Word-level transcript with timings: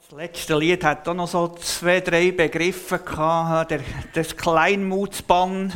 Das 0.00 0.10
letzte 0.12 0.56
Lied 0.56 0.84
hat 0.84 1.06
auch 1.06 1.12
noch 1.12 1.28
so 1.28 1.48
zwei, 1.48 2.00
drei 2.00 2.32
Begriffe 2.32 2.98
gehabt. 2.98 3.72
Der, 3.72 3.80
das 4.14 4.34
Kleinmutsbann. 4.34 5.70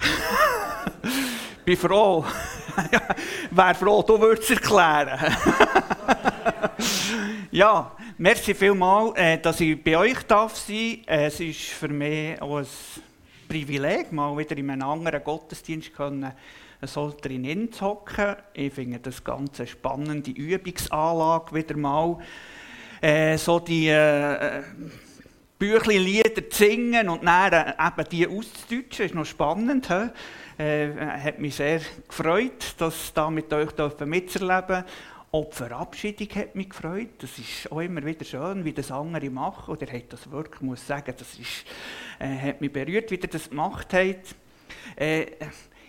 Bin 1.64 1.76
froh. 1.76 2.24
Wäre 3.52 3.74
froh, 3.76 4.02
du 4.02 4.20
würdest 4.20 4.50
es 4.50 4.56
erklären. 4.56 5.16
ja, 7.52 7.92
merci 8.18 8.52
vielmals, 8.52 9.16
äh, 9.16 9.38
dass 9.38 9.60
ich 9.60 9.80
bei 9.80 9.96
euch 9.96 10.24
darf 10.24 10.56
sein. 10.56 11.02
Es 11.06 11.38
ist 11.38 11.68
für 11.68 11.88
mich 11.88 12.42
auch 12.42 12.56
ein 12.56 12.66
Privileg, 13.48 14.10
mal 14.10 14.36
wieder 14.36 14.56
in 14.56 14.70
einem 14.70 14.88
anderen 14.88 15.22
Gottesdienst 15.22 15.94
können, 15.94 16.32
so 16.82 17.14
drin 17.20 17.70
zu 17.70 17.84
hocken. 17.84 18.34
Ich 18.54 18.72
finde 18.72 18.98
das 18.98 19.22
ganz 19.22 19.62
spannende 19.68 20.32
Übungsanlage 20.32 21.54
wieder 21.54 21.76
mal 21.76 22.18
äh, 23.00 23.36
so 23.36 23.60
die 23.60 23.88
äh, 23.88 24.62
Büchli-Lieder 25.58 26.48
zu 26.50 26.64
singen 26.64 27.08
und 27.08 27.24
dann 27.24 27.52
äh, 27.52 27.70
eben 27.70 28.08
die 28.10 28.26
auszudeutschen, 28.26 29.06
ist 29.06 29.14
noch 29.14 29.26
spannend. 29.26 29.88
Äh, 30.58 30.90
hat 30.94 31.38
mich 31.38 31.54
sehr 31.54 31.80
gefreut, 32.06 32.74
das 32.78 33.12
da 33.14 33.30
mit 33.30 33.52
euch 33.52 33.70
mitzuerleben 34.04 34.84
auch 35.32 35.48
die 35.48 35.56
Verabschiedung 35.56 36.28
hat 36.34 36.56
mich 36.56 36.70
gefreut. 36.70 37.10
Das 37.18 37.38
ist 37.38 37.70
auch 37.70 37.78
immer 37.80 38.04
wieder 38.04 38.24
schön, 38.24 38.64
wie 38.64 38.72
das 38.72 38.90
andere 38.90 39.30
machen. 39.30 39.72
Oder 39.72 39.86
hat 39.86 40.12
das 40.12 40.28
wirklich, 40.30 40.60
muss 40.60 40.84
sagen, 40.84 41.14
das 41.16 41.38
ist, 41.38 41.64
äh, 42.18 42.36
hat 42.36 42.60
mich 42.60 42.72
berührt, 42.72 43.10
wie 43.12 43.14
ihr 43.14 43.28
das 43.28 43.48
gemacht 43.48 43.92
habt. 43.92 44.34
Äh, 44.96 45.26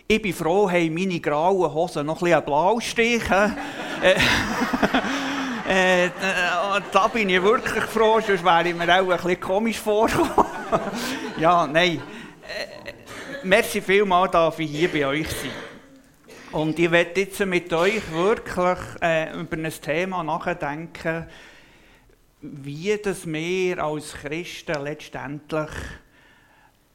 ich 0.06 0.22
bin 0.22 0.32
froh, 0.32 0.70
haben 0.70 0.94
meine 0.94 1.18
grauen 1.18 1.74
Hosen 1.74 2.06
noch 2.06 2.22
ein 2.22 2.24
bisschen 2.26 2.44
Blaustich. 2.44 3.30
äh, 3.30 4.14
äh, 5.72 6.10
da 6.92 7.08
bin 7.08 7.30
ich 7.30 7.42
wirklich 7.42 7.84
froh, 7.84 8.20
sonst 8.20 8.44
wäre 8.44 8.68
ich 8.68 8.74
mir 8.74 8.88
auch 8.88 9.10
ein 9.10 9.16
bisschen 9.16 9.40
komisch 9.40 9.78
vorgekommen. 9.78 10.46
ja, 11.38 11.66
nein. 11.66 12.02
Äh, 12.42 12.92
merci 13.42 13.80
vielmals, 13.80 14.32
dass 14.32 14.58
ich 14.58 14.70
hier 14.70 14.92
bei 14.92 15.06
euch 15.06 15.28
sein. 15.28 15.50
Und 16.52 16.78
ich 16.78 16.90
werde 16.90 17.20
jetzt 17.20 17.40
mit 17.46 17.72
euch 17.72 18.02
wirklich 18.12 18.78
äh, 19.00 19.32
über 19.34 19.56
ein 19.56 19.72
Thema 19.80 20.22
nachdenken, 20.22 21.26
wie 22.42 22.98
das 23.02 23.26
wir 23.26 23.82
als 23.82 24.12
Christen 24.12 24.82
letztendlich 24.82 25.70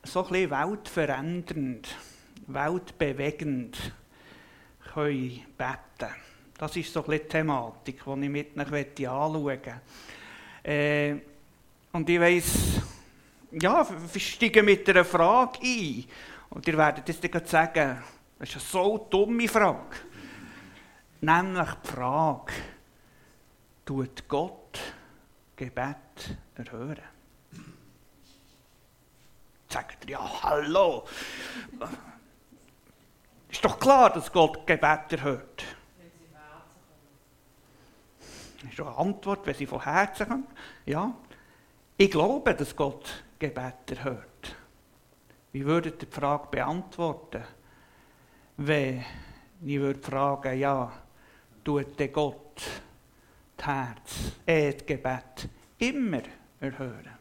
so 0.04 0.24
ein 0.26 0.32
bisschen 0.32 0.52
weltverändernd, 0.52 1.88
weltbewegend 2.46 3.94
können 4.94 5.46
beten 5.58 5.78
können. 5.98 6.27
Das 6.58 6.76
ist 6.76 6.92
so 6.92 7.06
ein 7.06 7.12
die 7.12 7.20
Thematik, 7.20 8.04
die 8.04 8.24
ich 8.24 8.30
mit 8.30 8.58
euch 8.58 9.08
anschauen 9.08 9.44
möchte. 9.44 9.82
Äh, 10.64 11.16
und 11.92 12.10
ich 12.10 12.20
weiss, 12.20 12.82
ja, 13.52 13.88
wir 13.90 14.22
steigen 14.22 14.66
mit 14.66 14.90
einer 14.90 15.06
Frage 15.06 15.60
ein. 15.62 16.06
Und 16.50 16.68
ihr 16.68 16.78
werdet 16.78 17.08
jetzt 17.08 17.24
dann 17.24 17.46
sagen, 17.46 18.04
das 18.40 18.50
ist 18.50 18.56
eine 18.56 18.64
so 18.64 19.08
dumme 19.10 19.48
Frage. 19.48 19.98
Nämlich 21.22 21.70
die 21.84 21.88
Frage, 21.88 22.54
tut 23.86 24.28
Gott 24.28 24.80
Gebet 25.56 26.38
erhören? 26.56 26.98
Sagt 29.70 30.06
ihr, 30.06 30.12
ja, 30.12 30.44
hallo. 30.44 31.06
Ist 33.50 33.64
doch 33.64 33.80
klar, 33.80 34.12
dass 34.12 34.32
Gott 34.32 34.66
Gebet 34.66 35.12
erhört. 35.12 35.77
Das 38.68 38.74
ist 38.74 38.82
eine 38.82 38.98
Antwort, 38.98 39.46
wenn 39.46 39.56
sie 39.56 39.66
von 39.66 39.84
Herzen 39.84 40.28
kommt. 40.28 40.50
Ja, 40.86 41.14
ich 41.98 42.12
glaube, 42.12 42.54
dass 42.54 42.76
Gott 42.76 43.24
Gebet 43.40 43.92
erhört. 43.92 44.56
Wie 45.52 45.66
würdet 45.66 46.04
ihr 46.04 46.08
die 46.08 46.14
Frage 46.14 46.48
beantworten, 46.52 47.44
wenn 48.58 49.04
ich 49.66 49.80
würde 49.80 50.00
fragen, 50.00 50.60
ja, 50.60 50.92
tut 51.64 51.98
der 52.00 52.10
Gott 52.10 52.62
das 53.56 53.66
Herz, 53.66 54.34
äh, 54.46 54.74
das 54.74 54.86
Gebet 54.86 55.50
immer 55.80 56.22
erhören? 56.60 57.18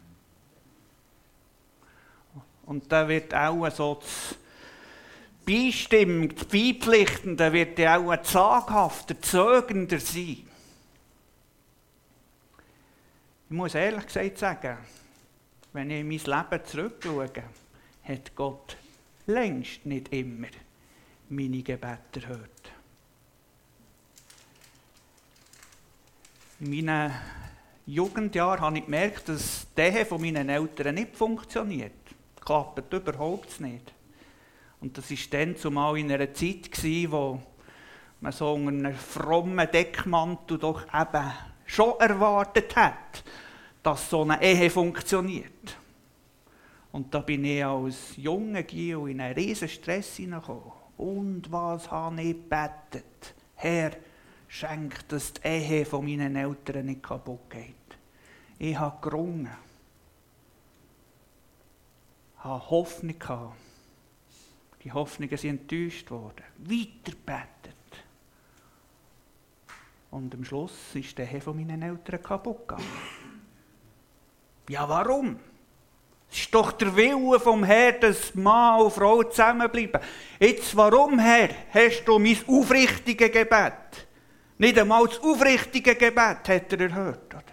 Und 2.67 2.91
da 2.91 3.09
wird 3.09 3.33
auch 3.33 3.71
so 3.71 3.95
das 3.95 4.37
Beistimmt, 5.47 6.49
Beipflichtende 6.49 7.53
wird 7.53 7.79
ja 7.79 7.99
auch 7.99 8.11
ein 8.11 8.25
zaghafter, 8.25 9.21
zögernder 9.23 10.01
sein. 10.01 10.46
Ich 13.49 13.55
muss 13.55 13.77
ehrlich 13.77 14.07
gesagt 14.07 14.39
sagen, 14.39 14.77
wenn 15.73 15.91
ich 15.91 16.01
in 16.01 16.09
mein 16.09 16.19
Leben 16.19 16.65
zurückschaue, 16.65 17.31
hat 18.03 18.35
Gott 18.35 18.77
längst 19.27 19.87
nicht 19.87 20.13
immer 20.13 20.49
meine 21.29 21.63
Gebete 21.63 22.23
erhört. 22.23 22.51
In 26.59 26.71
meinen 26.71 27.13
Jugendjahren 27.87 28.61
habe 28.61 28.79
ich 28.79 28.85
gemerkt, 28.85 29.29
dass 29.29 29.69
die 29.77 30.05
von 30.05 30.21
meinen 30.21 30.49
Eltern 30.49 30.97
nicht 30.97 31.15
funktioniert. 31.15 31.93
Klappt 32.45 32.93
überhaupt 32.93 33.61
nicht. 33.61 33.93
Und 34.81 34.99
das 34.99 35.09
war 35.09 35.19
dann 35.31 35.57
zumal 35.57 35.99
in 35.99 36.11
einer 36.11 36.35
Zeit, 36.35 36.83
wo 37.13 37.41
man 38.21 38.33
so 38.33 38.57
einem 38.57 38.93
frommen 38.93 39.71
Deckmantel 39.71 40.59
doch 40.59 40.83
eben 40.93 41.33
schon 41.67 41.99
erwartet 42.01 42.75
hat, 42.77 43.23
dass 43.83 44.09
so 44.09 44.23
eine 44.23 44.43
Ehe 44.43 44.71
funktioniert. 44.71 45.77
Und 46.93 47.13
da 47.13 47.21
bin 47.21 47.45
ich 47.45 47.65
als 47.65 48.17
junger 48.17 48.63
Gio 48.63 49.07
in 49.07 49.21
einen 49.21 49.35
riesen 49.35 49.69
Stress 49.69 50.17
hineingekommen. 50.17 50.73
Und 50.97 51.53
was 51.53 51.91
habe 51.91 52.23
ich 52.23 52.35
gebetet? 52.35 53.35
Herr, 53.55 53.93
schenk, 54.49 55.07
dass 55.09 55.35
die 55.35 55.47
Ehe 55.47 55.85
von 55.85 56.05
meinen 56.05 56.37
Eltern 56.37 56.87
nicht 56.87 57.03
kaputt 57.03 57.51
geht. 57.51 57.75
Ich 58.59 58.79
habe 58.79 58.97
gerungen. 59.03 59.51
Ich 62.39 62.45
habe 62.45 62.71
Hoffnung 62.71 63.19
gehabt. 63.19 63.57
Die 64.83 64.93
Hoffnungen 64.93 65.37
sind 65.37 65.61
enttäuscht 65.71 66.11
worden. 66.11 66.45
Weiter 66.59 67.17
betet. 67.27 67.56
Und 70.17 70.35
am 70.35 70.47
Schluss 70.47 70.73
ist 70.95 71.19
der 71.19 71.31
Ehe 71.31 71.43
von 71.43 71.55
meinen 71.55 71.83
Eltern 71.83 72.23
kaputt 72.23 72.67
gegangen. 72.67 72.89
Ja, 74.67 74.89
warum? 74.89 75.39
Es 76.31 76.39
ist 76.39 76.55
doch 76.55 76.73
der 76.73 76.97
Wille 76.97 77.39
vom 77.39 77.63
Herrn, 77.65 78.01
dass 78.01 78.35
Mann 78.35 78.81
und 78.81 78.95
Frau 78.95 79.23
zusammenbleiben. 79.25 80.01
Jetzt, 80.41 80.75
warum, 80.75 81.19
Herr, 81.19 81.51
hast 81.69 82.07
du 82.07 82.19
mein 82.19 82.39
aufrichtiges 82.47 83.31
Gebet? 83.31 84.09
Nicht 84.57 84.79
einmal 84.79 85.07
das 85.07 85.21
aufrichtige 85.21 85.95
Gebet 85.95 86.49
hat 86.49 86.73
er 86.73 86.81
erhört, 86.81 87.35
oder? 87.35 87.45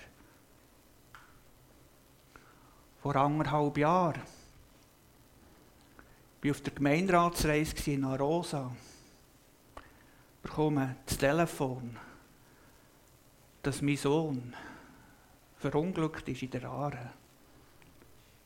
Vor 3.01 3.15
anderthalb 3.17 3.77
Jahren 3.77 4.21
war 4.21 4.23
ich 6.41 6.51
auf 6.51 6.61
der 6.61 6.73
Gemeinderatsreise 6.73 7.91
in 7.91 8.05
Arosa. 8.05 8.73
Ich 9.75 10.49
bekomme 10.49 10.95
das 11.05 11.17
Telefon, 11.17 11.97
dass 13.63 13.81
mein 13.81 13.97
Sohn 13.97 14.53
verunglückt 15.57 16.27
ist 16.27 16.43
in 16.43 16.51
der 16.51 16.65
Aare. 16.65 17.11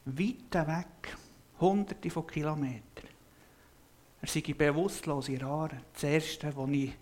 Weit 0.06 0.54
weg, 0.54 1.18
hunderte 1.60 2.10
von 2.10 2.28
Kilometern. 2.28 3.10
Er 4.22 4.28
sei 4.28 4.42
bewusstlos 4.42 5.28
in 5.30 5.40
der 5.40 5.48
Aare. 5.48 5.82
Das 5.94 6.04
Erste, 6.04 6.56
was 6.56 6.70
ich 6.70 6.94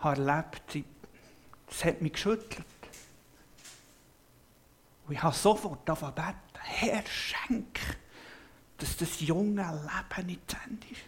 erlebt 0.00 0.74
habe, 0.74 0.84
das 1.66 1.84
hat 1.84 2.00
mich 2.00 2.12
geschüttelt. 2.12 2.64
Und 5.06 5.14
ich 5.14 5.22
habe 5.22 5.34
sofort 5.34 5.88
angefangen 5.88 6.14
beten, 6.14 6.60
Herr, 6.60 7.04
schenk, 7.06 7.80
dass 8.78 8.96
das 8.96 9.20
junge 9.20 9.62
Leben 9.62 10.26
nicht 10.26 10.50
zu 10.50 10.56
Ende 10.64 10.86
ist. 10.90 11.00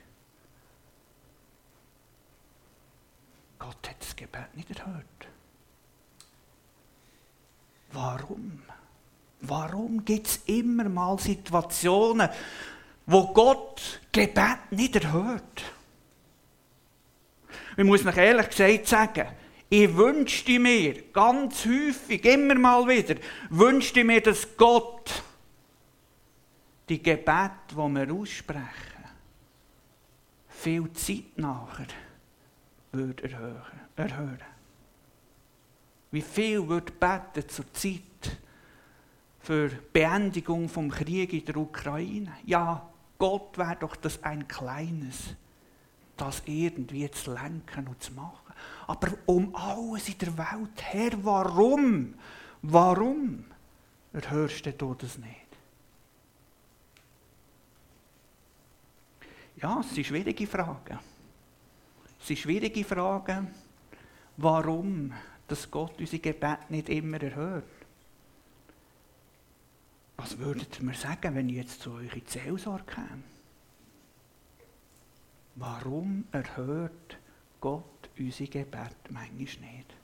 Gott 3.58 3.88
hat 3.88 4.00
das 4.00 4.14
Gebet 4.16 4.54
nicht 4.54 4.78
erhört. 4.78 5.28
Warum? 7.96 8.60
Warum 9.40 10.04
gibt 10.04 10.26
es 10.26 10.36
immer 10.44 10.86
mal 10.86 11.18
Situationen, 11.18 12.28
wo 13.06 13.32
Gott 13.32 14.02
Gebet 14.12 14.70
nicht 14.70 14.96
erhört? 14.96 15.62
Ich 17.74 17.84
muss 17.84 18.04
noch 18.04 18.16
ehrlich 18.16 18.50
gesagt 18.50 18.86
sagen, 18.86 19.28
ich 19.70 19.96
wünschte 19.96 20.58
mir 20.58 21.10
ganz 21.10 21.64
häufig, 21.64 22.22
immer 22.26 22.54
mal 22.56 22.86
wieder, 22.86 23.14
wünschte 23.48 24.04
mir, 24.04 24.20
dass 24.20 24.46
Gott 24.58 25.22
die 26.90 27.02
Gebete, 27.02 27.50
die 27.70 27.76
wir 27.76 28.12
aussprechen, 28.12 29.04
viel 30.48 30.92
Zeit 30.92 31.36
nachher 31.36 31.86
würde 32.92 33.24
erhören. 33.96 34.55
Wie 36.16 36.22
viel 36.22 36.66
wird 36.66 36.98
beten 36.98 37.46
zur 37.46 37.70
Zeit, 37.74 38.38
für 39.38 39.68
Beendigung 39.92 40.66
vom 40.66 40.90
Krieg 40.90 41.30
in 41.34 41.44
der 41.44 41.58
Ukraine. 41.58 42.32
Ja, 42.46 42.88
Gott 43.18 43.58
wäre 43.58 43.76
doch 43.76 43.96
das 43.96 44.22
ein 44.22 44.48
kleines, 44.48 45.34
das 46.16 46.42
irgendwie 46.46 47.10
zu 47.10 47.34
lenken 47.34 47.86
und 47.88 48.02
zu 48.02 48.14
machen. 48.14 48.54
Aber 48.86 49.12
um 49.26 49.54
alles 49.54 50.08
in 50.08 50.16
der 50.16 50.38
Welt 50.38 50.94
her, 50.94 51.12
warum? 51.22 52.14
Warum 52.62 53.44
erhörst 54.14 54.64
du 54.78 54.94
das 54.94 55.18
nicht? 55.18 55.30
Ja, 59.60 59.80
es 59.80 59.94
sind 59.94 60.06
schwierige 60.06 60.46
Fragen. 60.46 60.98
Es 62.18 62.26
sind 62.26 62.38
schwierige 62.38 62.84
Fragen, 62.84 63.48
warum 64.38 65.12
dass 65.48 65.70
Gott 65.70 65.98
unsere 65.98 66.20
Gebet 66.20 66.70
nicht 66.70 66.88
immer 66.88 67.22
erhört. 67.22 67.64
Was 70.16 70.38
würdet 70.38 70.78
ihr 70.78 70.84
mir 70.84 70.94
sagen, 70.94 71.34
wenn 71.34 71.48
ich 71.48 71.56
jetzt 71.56 71.82
zu 71.82 71.92
euch 71.92 72.14
in 72.14 72.24
die 72.24 72.30
Seelsorge 72.30 72.84
käme? 72.84 73.22
Warum 75.56 76.24
erhört 76.32 77.18
Gott 77.60 78.10
unsere 78.18 78.48
Gebet 78.48 78.96
manchmal 79.10 79.70
nicht? 79.70 79.94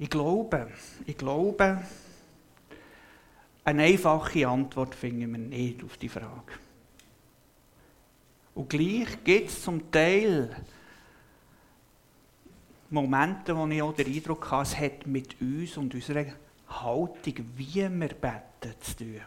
Ich 0.00 0.10
glaube, 0.10 0.70
ich 1.06 1.18
glaube, 1.18 1.82
eine 3.68 3.82
einfache 3.82 4.48
Antwort 4.48 4.94
finden 4.94 5.30
wir 5.30 5.38
nicht 5.38 5.84
auf 5.84 5.98
die 5.98 6.08
Frage. 6.08 6.52
Und 8.54 8.70
gleich 8.70 9.22
gibt 9.22 9.50
es 9.50 9.62
zum 9.62 9.90
Teil 9.90 10.56
Momente, 12.88 13.54
wo 13.54 13.66
ich 13.66 13.82
auch 13.82 13.94
den 13.94 14.06
Eindruck 14.06 14.50
habe, 14.50 14.62
es 14.62 14.78
hat 14.78 15.06
mit 15.06 15.38
uns 15.40 15.76
und 15.76 15.94
unserer 15.94 16.24
Haltung, 16.68 17.34
wie 17.56 17.74
wir 17.74 17.88
beten, 17.90 18.74
zu 18.80 18.96
tun. 18.96 19.20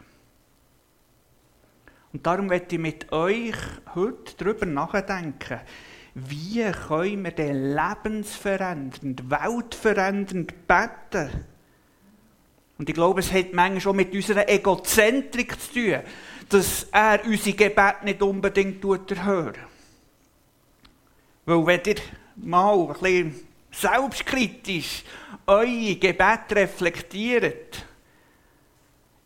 Und 2.12 2.26
darum 2.26 2.46
möchte 2.46 2.74
ich 2.74 2.80
mit 2.80 3.12
euch 3.12 3.56
heute 3.94 4.34
darüber 4.36 4.66
nachdenken, 4.66 5.60
wie 6.14 6.68
können 6.88 7.22
wir 7.22 7.30
denn 7.30 7.76
lebensverändernd, 7.76 9.30
weltverändernd 9.30 10.66
beten? 10.66 11.51
Und 12.82 12.88
ich 12.88 12.96
glaube, 12.96 13.20
es 13.20 13.32
hat 13.32 13.52
manchmal 13.52 13.80
schon 13.80 13.94
mit 13.94 14.12
unserer 14.12 14.48
Egozentrik 14.48 15.54
zu 15.60 15.72
tun, 15.72 16.00
dass 16.48 16.88
er 16.90 17.24
unsere 17.24 17.56
Gebete 17.56 17.98
nicht 18.02 18.20
unbedingt 18.20 18.84
erhört. 18.84 19.56
Weil 21.44 21.64
wenn 21.64 21.80
ihr 21.86 22.02
mal 22.34 22.88
ein 22.88 22.88
bisschen 22.88 23.46
selbstkritisch 23.70 25.04
eure 25.46 25.94
Gebete 25.94 26.56
reflektiert, 26.56 27.86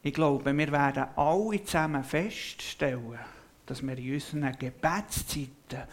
ich 0.02 0.12
glaube, 0.12 0.54
wir 0.54 0.72
werden 0.72 1.06
alle 1.16 1.64
zusammen 1.64 2.04
feststellen, 2.04 3.18
dass 3.64 3.80
wir 3.80 3.96
in 3.96 4.12
unseren 4.12 4.52
Gebetszeiten 4.58 5.88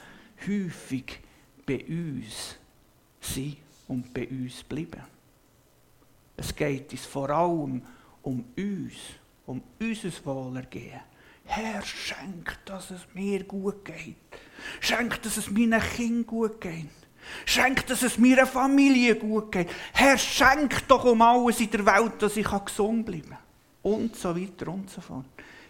häufig 0.45 1.17
bei 1.65 1.81
uns 1.87 2.57
sind 3.21 3.55
und 3.87 4.13
bei 4.13 4.27
uns 4.27 4.63
bleiben. 4.63 5.12
Es 6.35 6.55
geht 6.55 6.91
uns 6.91 7.05
vor 7.05 7.29
allem 7.29 7.81
um 8.21 8.45
uns, 8.57 8.93
um 9.45 9.61
unser 9.79 10.25
Wohlergehen. 10.25 11.01
Herr, 11.45 11.81
schenk, 11.83 12.57
dass 12.65 12.91
es 12.91 13.01
mir 13.13 13.43
gut 13.43 13.83
geht. 13.83 14.15
Schenk, 14.79 15.21
dass 15.21 15.37
es 15.37 15.51
meinen 15.51 15.81
Kindern 15.81 16.25
gut 16.25 16.61
geht. 16.61 16.89
Schenk, 17.45 17.85
dass 17.87 18.01
es 18.03 18.17
meiner 18.17 18.45
Familie 18.45 19.15
gut 19.15 19.51
geht. 19.51 19.69
Herr, 19.93 20.17
schenk 20.17 20.87
doch 20.87 21.05
um 21.05 21.21
alles 21.21 21.59
in 21.59 21.69
der 21.69 21.85
Welt, 21.85 22.21
dass 22.21 22.37
ich 22.37 22.47
gesund 22.65 23.05
bleiben 23.05 23.29
kann. 23.29 23.37
Und 23.83 24.15
so 24.15 24.35
weiter 24.35 24.69
und 24.69 24.89
so 24.89 25.01
fort. 25.01 25.25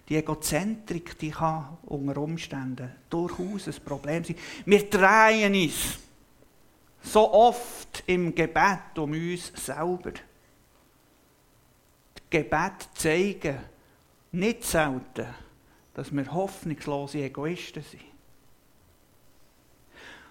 Die 0.08 0.18
Egozentrik, 0.18 1.18
die 1.18 1.32
kann 1.32 1.78
unter 1.84 2.18
Umständen 2.18 2.92
durchaus 3.10 3.68
ein 3.68 3.84
Problem 3.84 4.24
sein. 4.24 4.36
Wir 4.66 4.90
drehen 4.90 5.54
uns 5.56 5.98
so 7.02 7.34
oft 7.34 8.04
im 8.06 8.36
Gebet 8.36 8.98
um 8.98 9.12
uns 9.12 9.52
selber. 9.56 10.12
Gebet 12.34 12.90
zeigen 12.96 13.60
nicht 14.32 14.64
selten, 14.64 15.28
dass 15.94 16.12
wir 16.12 16.34
hoffnungslose 16.34 17.20
Egoisten 17.20 17.84
sind. 17.84 18.02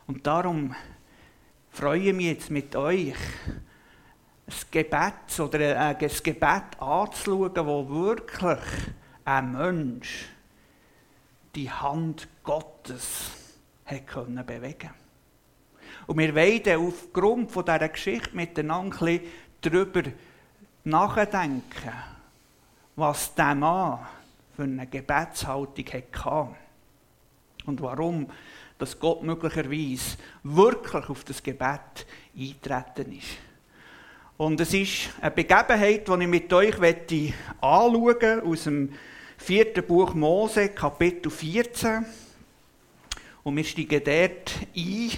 Und 0.08 0.26
darum 0.26 0.74
freue 1.70 2.00
ich 2.00 2.12
mich 2.12 2.26
jetzt 2.26 2.50
mit 2.50 2.74
euch, 2.74 3.14
ein 3.14 4.54
Gebet 4.72 5.38
oder 5.38 5.78
ein 5.78 5.96
Gebet 5.98 6.80
anzuschauen, 6.80 7.66
wo 7.66 7.88
wirklich 7.88 8.64
ein 9.24 9.52
Mensch 9.52 10.28
die 11.54 11.70
Hand 11.70 12.26
Gottes 12.42 13.30
hat 13.84 14.08
können 14.08 14.44
bewegen 14.44 14.90
Und 16.08 16.18
wir 16.18 16.34
wollen 16.34 16.88
aufgrund 16.88 17.54
dieser 17.54 17.88
Geschichte 17.88 18.34
miteinander 18.34 19.20
darüber 19.60 20.02
nachdenken, 20.84 21.92
was 22.96 23.34
der 23.34 23.54
Mann 23.54 24.00
für 24.56 24.64
eine 24.64 24.86
Gebetshaltung 24.86 25.86
hatte. 25.86 26.56
Und 27.64 27.80
warum 27.80 28.26
dass 28.82 28.98
Gott 28.98 29.22
möglicherweise 29.22 30.16
wirklich 30.42 31.08
auf 31.08 31.22
das 31.22 31.40
Gebet 31.40 32.04
eintreten 32.36 33.16
ist. 33.16 33.28
Und 34.36 34.60
es 34.60 34.74
ist 34.74 35.10
eine 35.20 35.30
Begebenheit, 35.30 36.08
die 36.08 36.22
ich 36.22 36.26
mit 36.26 36.52
euch 36.52 36.74
anschauen 37.60 38.00
möchte, 38.00 38.42
aus 38.44 38.64
dem 38.64 38.92
vierten 39.38 39.86
Buch 39.86 40.14
Mose, 40.14 40.70
Kapitel 40.70 41.30
14. 41.30 42.04
Und 43.44 43.56
wir 43.56 43.62
steigen 43.62 44.02
dort 44.04 44.52
ein 44.76 45.10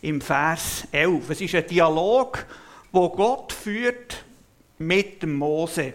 im 0.00 0.22
Vers 0.22 0.88
11. 0.90 1.28
Es 1.28 1.40
ist 1.42 1.54
ein 1.56 1.66
Dialog, 1.66 2.46
wo 2.90 3.10
Gott 3.10 3.52
führt 3.52 4.24
mit 4.78 5.22
dem 5.22 5.34
Mose. 5.34 5.94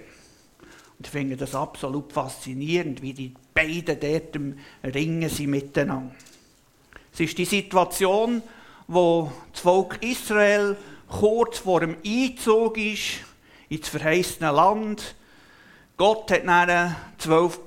Und 0.98 1.08
ich 1.08 1.12
finde 1.12 1.38
das 1.38 1.56
absolut 1.56 2.12
faszinierend, 2.12 3.02
wie 3.02 3.14
die 3.14 3.34
beiden 3.54 4.00
dort 4.00 4.94
Ringen 4.96 5.30
sind 5.30 5.50
miteinander. 5.50 6.14
Es 7.14 7.20
ist 7.20 7.38
die 7.38 7.46
Situation, 7.46 8.42
wo 8.88 9.32
das 9.52 9.62
Volk 9.62 10.04
Israel 10.04 10.76
kurz 11.08 11.60
vor 11.60 11.82
dem 11.82 11.98
Einzug 12.06 12.78
ist 12.78 13.20
ins 13.70 13.90
verheißene 13.90 14.52
Land. 14.52 15.16
Gott 15.98 16.32
hat 16.32 16.46
dann 16.46 16.96
zwölf, 17.18 17.60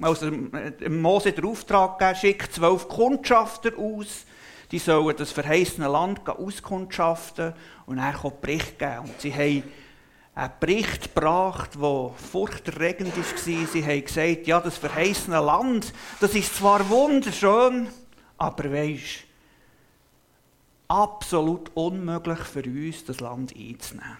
also 0.00 0.30
Mose 0.30 1.32
den 1.32 1.44
Auftrag 1.44 1.98
gegeben, 1.98 2.18
schickt 2.18 2.54
zwölf 2.54 2.88
Kundschafter 2.88 3.72
aus. 3.78 4.24
Die 4.70 4.78
sollen 4.78 5.16
das 5.16 5.32
verheißene 5.32 5.88
Land 5.88 6.26
auskundschaften 6.28 7.52
und 7.86 7.96
dann 7.96 8.14
kommt 8.14 8.40
Bericht 8.40 8.78
geben. 8.78 9.00
Und 9.00 9.20
sie 9.20 9.32
haben 9.34 9.62
einen 10.34 10.52
Bericht 10.60 11.14
gebracht, 11.14 11.70
der 11.74 12.10
furchterregend 12.16 13.16
war. 13.16 13.24
Sie 13.66 13.84
haben 13.84 14.04
gesagt, 14.04 14.46
ja, 14.46 14.60
das 14.60 14.78
verheißene 14.78 15.40
Land, 15.40 15.92
das 16.20 16.34
ist 16.34 16.56
zwar 16.56 16.88
wunderschön, 16.88 17.88
aber 18.38 18.72
weisst, 18.72 19.24
absolut 20.88 21.70
unmöglich 21.74 22.40
für 22.40 22.64
uns, 22.64 23.04
das 23.04 23.20
Land 23.20 23.54
einzunehmen. 23.54 24.18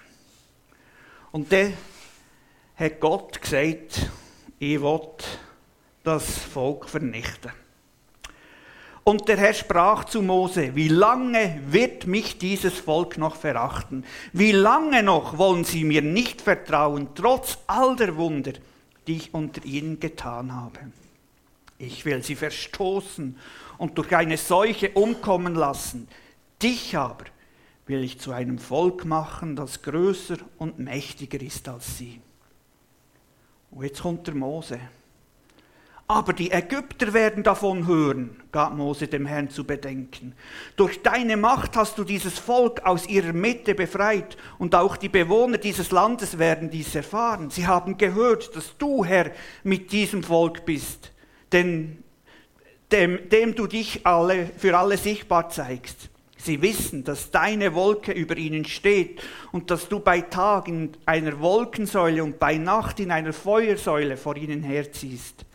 Und 1.33 1.51
dann 1.51 1.75
hat 2.77 3.01
Gott 3.01 3.41
gesagt, 3.41 4.11
ich 4.59 4.81
will 4.81 5.01
das 6.05 6.39
Volk 6.39 6.89
vernichten. 6.89 7.53
Und 9.05 9.27
der 9.27 9.37
Herr 9.37 9.55
sprach 9.55 10.05
zu 10.05 10.23
Mose, 10.23 10.77
wie 10.77 10.89
lange 10.89 11.61
wird 11.67 12.07
mich 12.07 12.39
dieses 12.39 12.79
Volk 12.79 13.19
noch 13.19 13.35
verachten? 13.35 14.05
Wie 14.33 14.53
lange 14.53 15.03
noch 15.03 15.39
wollen 15.39 15.65
sie 15.65 15.83
mir 15.83 16.03
nicht 16.03 16.41
vertrauen, 16.41 17.09
trotz 17.15 17.59
all 17.67 17.97
der 17.97 18.17
Wunder, 18.17 18.53
die 19.07 19.17
ich 19.17 19.35
unter 19.35 19.65
ihnen 19.65 19.99
getan 19.99 20.55
habe? 20.55 20.79
Ich 21.79 22.05
will 22.05 22.23
sie 22.23 22.37
verstoßen 22.37 23.37
und 23.79 23.99
durch 23.99 24.15
eine 24.15 24.37
Seuche 24.37 24.91
umkommen 24.91 25.57
lassen. 25.57 26.07
Dich 26.63 26.97
aber 26.97 27.25
will 27.87 28.05
ich 28.05 28.21
zu 28.21 28.31
einem 28.31 28.59
Volk 28.59 29.05
machen, 29.05 29.57
das 29.57 29.83
größer 29.83 30.37
und 30.59 30.79
mächtiger 30.79 31.41
ist 31.41 31.69
als 31.69 31.99
sie. 31.99 32.21
Und 33.73 33.85
jetzt 33.85 34.03
kommt 34.03 34.29
der 34.29 34.37
Mose. 34.37 34.79
Aber 36.15 36.35
die 36.35 36.51
Ägypter 36.51 37.15
werden 37.15 37.43
davon 37.43 37.87
hören, 37.87 38.37
gab 38.53 38.77
Mose 38.77 39.09
dem 39.09 39.25
Herrn 39.25 39.49
zu 39.49 39.65
bedenken. 39.65 40.35
Durch 40.77 41.01
deine 41.03 41.39
Macht 41.39 41.75
hast 41.75 41.97
du 41.97 42.05
dieses 42.05 42.39
Volk 42.39 42.85
aus 42.85 43.09
ihrer 43.09 43.33
Mitte 43.33 43.75
befreit 43.75 44.37
und 44.59 44.75
auch 44.75 44.99
die 44.99 45.09
Bewohner 45.09 45.57
dieses 45.57 45.91
Landes 45.91 46.39
werden 46.39 46.69
dies 46.69 46.95
erfahren. 46.95 47.49
Sie 47.49 47.67
haben 47.67 47.97
gehört, 47.97 48.55
dass 48.55 48.77
du, 48.77 49.07
Herr, 49.07 49.31
mit 49.63 49.91
diesem 49.91 50.23
Volk 50.23 50.67
bist. 50.67 51.13
Denn 51.51 52.03
dem, 52.91 53.31
dem 53.31 53.55
du 53.55 53.67
dich 53.67 54.07
alle, 54.07 54.51
für 54.59 54.77
alle 54.77 54.99
sichtbar 54.99 55.49
zeigst. 55.49 56.11
Sie 56.37 56.61
wissen, 56.61 57.05
dass 57.05 57.31
deine 57.31 57.73
Wolke 57.73 58.13
über 58.13 58.37
ihnen 58.37 58.67
steht 58.67 59.23
und 59.51 59.71
dass 59.71 59.89
du 59.89 59.99
bei 59.99 60.21
Tag 60.21 60.69
in 60.69 60.93
einer 61.07 61.41
Wolkensäule 61.41 62.23
und 62.23 62.39
bei 62.39 62.59
Nacht 62.59 63.01
in 63.01 63.11
einer 63.11 63.33
Feuersäule 63.33 64.19
vor 64.19 64.37
ihnen 64.37 64.63
herziehst. 64.63 65.47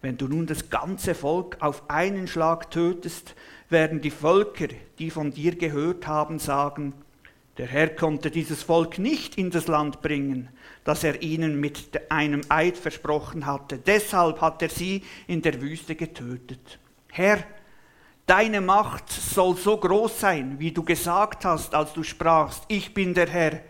Wenn 0.00 0.16
du 0.16 0.28
nun 0.28 0.46
das 0.46 0.70
ganze 0.70 1.14
Volk 1.14 1.56
auf 1.60 1.90
einen 1.90 2.28
Schlag 2.28 2.70
tötest, 2.70 3.34
werden 3.68 4.00
die 4.00 4.10
Völker, 4.10 4.68
die 4.98 5.10
von 5.10 5.32
dir 5.32 5.56
gehört 5.56 6.06
haben, 6.06 6.38
sagen, 6.38 6.94
der 7.58 7.66
Herr 7.66 7.88
konnte 7.88 8.30
dieses 8.30 8.62
Volk 8.62 9.00
nicht 9.00 9.36
in 9.36 9.50
das 9.50 9.66
Land 9.66 10.00
bringen, 10.00 10.48
das 10.84 11.02
er 11.02 11.20
ihnen 11.22 11.58
mit 11.58 12.00
einem 12.08 12.42
Eid 12.48 12.78
versprochen 12.78 13.46
hatte. 13.46 13.78
Deshalb 13.78 14.40
hat 14.40 14.62
er 14.62 14.68
sie 14.68 15.02
in 15.26 15.42
der 15.42 15.60
Wüste 15.60 15.96
getötet. 15.96 16.78
Herr, 17.10 17.42
deine 18.26 18.60
Macht 18.60 19.10
soll 19.10 19.56
so 19.56 19.76
groß 19.76 20.20
sein, 20.20 20.60
wie 20.60 20.70
du 20.70 20.84
gesagt 20.84 21.44
hast, 21.44 21.74
als 21.74 21.92
du 21.92 22.04
sprachst, 22.04 22.62
ich 22.68 22.94
bin 22.94 23.12
der 23.12 23.28
Herr. 23.28 23.60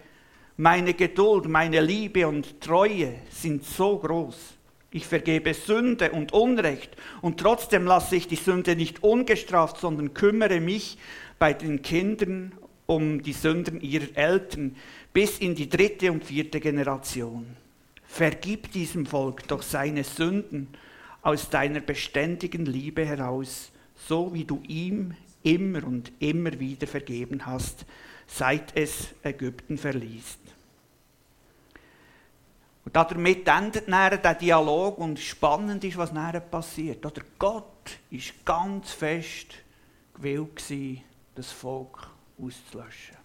Meine 0.59 0.93
Geduld, 0.93 1.49
meine 1.49 1.81
Liebe 1.81 2.29
und 2.29 2.61
Treue 2.61 3.15
sind 3.31 3.65
so 3.65 3.97
groß. 3.99 4.58
Ich 4.91 5.07
vergebe 5.07 5.53
Sünde 5.53 6.13
und 6.13 6.33
Unrecht 6.33 6.97
und 7.21 7.39
trotzdem 7.41 7.85
lasse 7.85 8.17
ich 8.17 8.27
die 8.27 8.37
Sünde 8.37 8.75
nicht 8.75 9.03
ungestraft, 9.03 9.79
sondern 9.79 10.15
kümmere 10.15 10.61
mich 10.61 10.97
bei 11.39 11.53
den 11.53 11.83
Kindern 11.83 12.53
um 12.87 13.23
die 13.23 13.35
Sünden 13.35 13.83
ihrer 13.83 14.17
Eltern 14.17 14.77
bis 15.13 15.39
in 15.39 15.55
die 15.55 15.69
dritte 15.69 16.11
und 16.11 16.25
vierte 16.25 16.59
Generation. 16.59 17.47
Vergib 18.07 18.73
diesem 18.73 19.05
Volk 19.05 19.47
doch 19.47 19.63
seine 19.63 20.05
Sünden 20.05 20.69
aus 21.21 21.51
deiner 21.51 21.81
beständigen 21.81 22.65
Liebe 22.65 23.05
heraus, 23.05 23.71
so 23.95 24.33
wie 24.33 24.45
du 24.45 24.63
ihm 24.67 25.15
immer 25.43 25.85
und 25.87 26.13
immer 26.19 26.59
wieder 26.59 26.87
vergeben 26.87 27.45
hast, 27.45 27.85
seit 28.27 28.75
es 28.75 29.09
Ägypten 29.23 29.77
verließ. 29.77 30.39
Und 32.89 32.97
damit 32.97 33.47
endet 33.47 33.87
dann 33.87 34.23
der 34.23 34.35
Dialog 34.35 34.97
und 34.97 35.19
spannend 35.19 35.85
ist, 35.85 35.99
was 35.99 36.11
nachher 36.11 36.41
passiert. 36.41 37.05
Oder 37.05 37.21
Gott 37.39 37.99
ist 38.11 38.47
ganz 38.47 38.93
fest 38.93 39.57
gewillt 40.15 40.65
das 41.35 41.53
Volk 41.53 42.09
auszulöschen. 42.43 43.19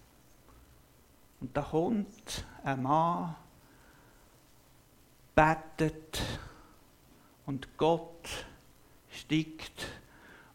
Und 1.40 1.56
da 1.56 1.62
kommt 1.62 2.44
ein 2.62 2.82
Mann, 2.82 3.36
betet 5.34 6.20
und 7.46 7.66
Gott 7.78 8.28
steigt 9.10 9.86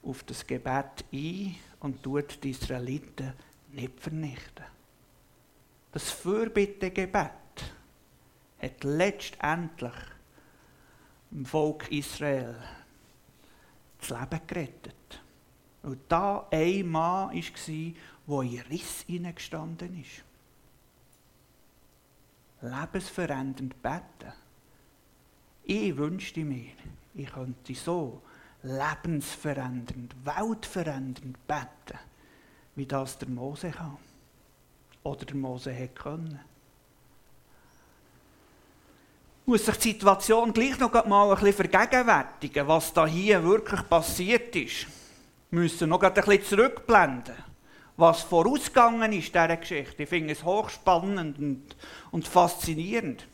auf 0.03 0.21
das 0.21 0.45
Gebet 0.45 1.03
ein 1.11 1.55
und 1.79 2.03
tut 2.03 2.43
die 2.43 2.51
Israeliten 2.51 3.33
nicht 3.71 3.99
vernichten. 3.99 4.65
Das 5.93 6.11
Fürbittegebet 6.11 7.31
hat 8.59 8.83
letztendlich 8.83 9.93
dem 11.31 11.45
Volk 11.45 11.91
Israel 11.91 12.55
das 13.99 14.09
Leben 14.09 14.47
gerettet. 14.47 15.21
Und 15.83 15.99
da 16.09 16.47
ein 16.51 16.89
Mann 16.89 17.33
war, 17.33 17.33
der 17.33 18.41
in 18.41 18.61
Riss 18.69 19.01
hineingestanden 19.07 20.01
ist. 20.01 20.23
Lebensverändernd 22.61 23.81
beten. 23.81 24.33
Ich 25.63 25.95
wünschte 25.95 26.43
mir, 26.43 26.73
ich 27.13 27.31
könnte 27.31 27.73
so 27.75 28.21
lebensverändernd, 28.63 30.13
weltverändernd 30.25 31.47
beten, 31.47 31.99
wie 32.75 32.85
das 32.85 33.17
der 33.17 33.29
Mose 33.29 33.71
kann. 33.71 33.97
Oder 35.03 35.25
der 35.25 35.37
Mose 35.37 35.71
hätte 35.71 35.93
können 35.93 36.39
muss 39.49 39.65
sich 39.65 39.77
die 39.77 39.91
Situation 39.93 40.53
gleich 40.53 40.77
noch 40.77 40.93
mal 41.05 41.31
ein 41.31 41.39
bisschen 41.39 41.67
vergegenwärtigen, 41.67 42.67
was 42.67 42.93
da 42.93 43.07
hier 43.07 43.43
wirklich 43.43 43.81
passiert 43.89 44.55
ist. 44.55 44.85
Wir 45.49 45.61
müssen 45.61 45.89
noch 45.89 46.03
ein 46.03 46.13
bisschen 46.13 46.43
zurückblenden, 46.43 47.33
was 47.97 48.21
vorausgegangen 48.21 49.11
ist 49.11 49.33
dieser 49.33 49.57
Geschichte. 49.57 50.03
Ich 50.03 50.09
finde 50.09 50.33
es 50.33 50.43
hochspannend 50.43 51.39
und, 51.39 51.75
und 52.11 52.27
faszinierend. 52.27 53.27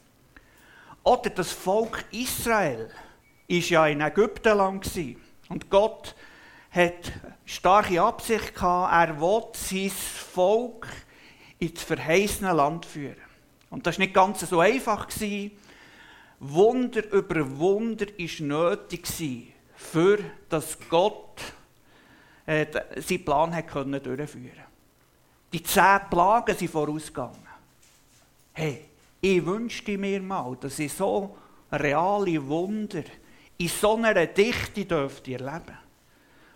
Oder 1.03 1.31
das 1.31 1.51
Volk 1.51 2.05
Israel 2.11 2.89
ist 3.49 3.69
ja 3.69 3.85
in 3.87 3.99
Ägypten 3.99 4.57
lang 4.57 4.81
und 5.49 5.69
Gott 5.69 6.15
hat 6.71 7.11
starke 7.43 8.01
Absicht 8.01 8.55
gehabt, 8.55 8.93
er 8.93 9.19
will 9.19 9.43
sein 9.51 9.89
Volk 9.89 10.87
ins 11.59 11.83
verheißene 11.83 12.53
Land 12.53 12.85
führen. 12.85 13.17
Und 13.69 13.85
das 13.85 13.99
war 13.99 14.05
nicht 14.05 14.13
ganz 14.13 14.39
so 14.39 14.61
einfach 14.61 15.09
gewesen. 15.09 15.51
Wunder 16.53 17.11
über 17.11 17.57
Wunder 17.57 18.05
ist 18.17 18.39
nötig 18.39 19.07
für 19.75 20.19
dass 20.49 20.77
Gott 20.89 21.41
äh, 22.45 22.65
seinen 22.97 23.25
Plan 23.25 23.55
hat 23.55 23.67
können 23.67 24.01
durchführen 24.01 24.51
Die 25.51 25.63
zehn 25.63 25.99
Plagen 26.09 26.55
sind 26.55 26.71
vorausgegangen. 26.71 27.47
Hey, 28.53 28.85
ich 29.21 29.45
wünschte 29.45 29.97
mir 29.97 30.21
mal, 30.21 30.55
dass 30.59 30.77
ich 30.79 30.93
so 30.93 31.35
reale 31.71 32.47
Wunder 32.47 33.03
in 33.57 33.67
so 33.67 33.95
einer 33.95 34.25
Dichte 34.27 34.85
dürfte 34.85 35.33
erleben. 35.33 35.77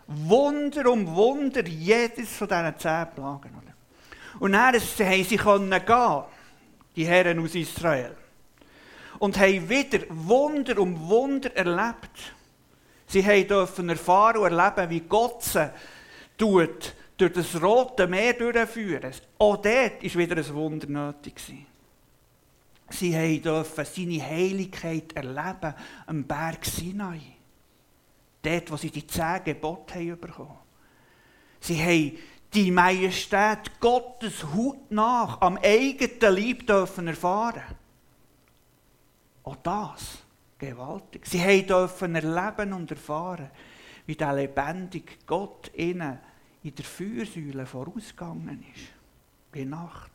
Wunder 0.07 0.91
um 0.91 1.07
Wunder, 1.15 1.65
jedes 1.65 2.35
von 2.35 2.47
diesen 2.47 2.77
zehn 2.77 3.07
Plagen. 3.15 3.51
Und 4.39 4.51
dann 4.51 4.67
haben 4.67 4.79
sie 4.79 5.03
gehen, 5.25 6.23
die 6.95 7.05
Herren 7.05 7.39
aus 7.39 7.55
Israel 7.55 8.15
und 9.19 9.37
haben 9.37 9.69
wieder 9.69 9.99
Wunder 10.09 10.79
um 10.79 11.09
Wunder 11.09 11.55
erlebt. 11.55 12.33
Sie 13.07 13.21
dürfen 13.45 13.89
erfahren 13.89 14.37
und 14.37 14.51
erleben, 14.53 14.89
wie 14.89 15.01
Gott 15.01 15.43
sie 15.43 15.71
tut, 16.37 16.93
durch 17.17 17.33
das 17.33 17.61
Rote 17.61 18.07
Meer 18.07 18.33
durchführen. 18.33 19.11
Auch 19.37 19.57
dort 19.57 20.03
war 20.03 20.15
wieder 20.15 20.37
ein 20.37 20.53
Wunder 20.53 20.87
nötig. 20.87 21.41
Sie 22.91 23.41
dürfen 23.41 23.85
seine 23.85 24.25
Heiligkeit 24.25 25.13
erleben 25.13 25.75
am 26.07 26.23
Berg 26.23 26.65
Sinai. 26.65 27.19
Dort, 28.41 28.71
wo 28.71 28.77
sie 28.77 28.89
die 28.89 29.05
zehn 29.05 29.43
Gebote 29.43 29.95
haben 29.95 30.19
bekommen. 30.19 30.57
Sie 31.59 31.81
haben 31.81 32.17
die 32.53 32.71
Majestät 32.71 33.79
Gottes 33.79 34.43
Hut 34.53 34.91
nach 34.91 35.41
am 35.41 35.57
eigenen 35.61 36.35
Leib 36.35 36.65
dürfen 36.65 37.07
erfahren. 37.07 37.61
Auch 39.49 39.55
das 39.55 40.19
gewaltig. 40.59 41.25
Sie 41.25 41.65
dürfen 41.65 42.13
erleben 42.13 42.71
und 42.73 42.91
erfahren, 42.91 43.49
wie 44.05 44.15
der 44.15 44.33
lebendige 44.33 45.13
Gott 45.25 45.71
ihnen 45.75 46.19
in 46.61 46.75
der 46.75 46.85
Feuersäule 46.85 47.65
vorausgegangen 47.65 48.63
ist. 48.75 48.89
Bei 49.51 49.63
Nacht. 49.63 50.11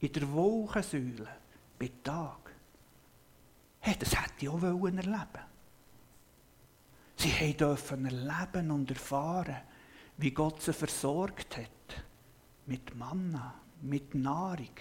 In 0.00 0.12
der 0.12 0.32
Wolkensäule. 0.32 1.28
Bei 1.78 1.88
Tag. 2.02 2.50
Hey, 3.78 3.94
das 3.96 4.20
hätte 4.20 4.32
ich 4.40 4.48
auch 4.48 4.60
erleben 4.60 5.12
Sie 7.14 7.56
dürfen 7.56 8.06
erleben 8.06 8.72
und 8.72 8.90
erfahren, 8.90 9.58
wie 10.16 10.32
Gott 10.32 10.62
sie 10.62 10.72
versorgt 10.72 11.58
hat. 11.58 12.02
Mit 12.66 12.96
Manna, 12.96 13.54
mit 13.82 14.16
Nahrung. 14.16 14.74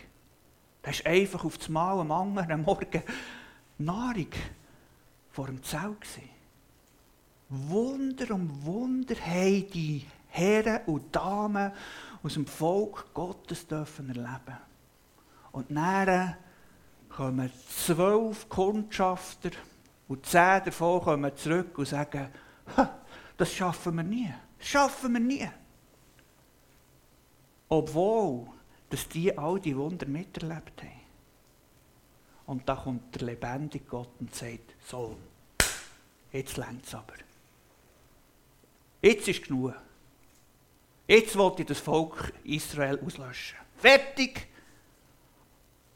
Das 0.82 0.96
ist 0.96 1.06
einfach 1.06 1.46
auf 1.46 1.60
das 1.60 1.70
Mal 1.70 2.00
am 2.00 2.12
anderen 2.12 2.64
Morgen 2.64 3.04
Nahrung 3.78 4.32
vor 5.32 5.48
dem 5.48 5.64
Zelt. 5.64 5.98
Wunder 7.50 8.34
um 8.34 8.64
Wunder 8.66 9.16
haben 9.16 9.70
die 9.72 10.06
Herren 10.30 10.86
und 10.86 11.14
Damen 11.14 11.72
aus 12.24 12.34
dem 12.36 12.46
Volk 12.46 13.14
Gottes 13.14 13.68
dürfen 13.68 14.10
erleben. 14.10 14.58
Und 15.52 15.70
dann 15.70 16.36
kommen 17.10 17.52
zwölf 17.68 18.48
Kundschafter 18.48 19.52
und 20.08 20.26
zehn 20.26 20.62
davon 20.64 21.02
kommen 21.02 21.36
zurück 21.36 21.78
und 21.78 21.88
sagen, 21.88 22.30
das 23.38 23.54
schaffen 23.54 23.96
wir 23.96 24.04
nie. 24.04 24.34
Das 24.58 24.68
schaffen 24.68 25.14
wir 25.14 25.20
nie. 25.20 25.50
Obwohl, 27.68 28.48
dass 28.90 29.08
die 29.10 29.38
all 29.38 29.60
die 29.60 29.76
Wunder 29.76 30.06
miterlebt 30.06 30.82
haben. 30.84 31.01
Und 32.52 32.68
da 32.68 32.76
kommt 32.76 33.16
der 33.16 33.28
lebendige 33.28 33.86
Gott 33.86 34.10
und 34.20 34.36
sagt, 34.36 34.76
so, 34.86 35.16
jetzt 36.34 36.58
längt 36.58 36.86
es 36.86 36.94
aber. 36.94 37.14
Jetzt 39.02 39.30
ist 39.30 39.44
genug. 39.48 39.74
Jetzt 41.08 41.38
wollte 41.38 41.62
ich 41.62 41.70
das 41.70 41.80
Volk 41.80 42.34
Israel 42.44 43.00
auslöschen. 43.06 43.58
Fertig! 43.78 44.50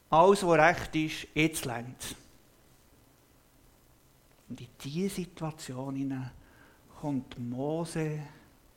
Alles, 0.08 0.46
was 0.46 0.58
recht 0.58 0.96
ist, 0.96 1.26
jetzt 1.34 1.66
längt 1.66 2.00
es. 2.00 2.14
Und 4.48 4.58
in 4.58 4.68
diese 4.82 5.14
Situation 5.14 6.30
kommt 6.98 7.38
Mose, 7.38 8.22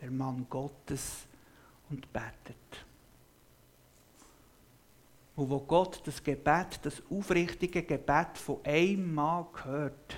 der 0.01 0.11
Mann 0.11 0.45
Gottes, 0.49 1.25
und 1.89 2.11
betet. 2.11 2.85
Und 5.39 5.49
wo 5.49 5.59
Gott 5.59 6.01
das 6.03 6.21
Gebet, 6.21 6.81
das 6.81 7.01
aufrichtige 7.09 7.83
Gebet 7.83 8.37
von 8.37 8.57
einem 8.65 9.15
Mann 9.15 9.45
hört, 9.63 10.15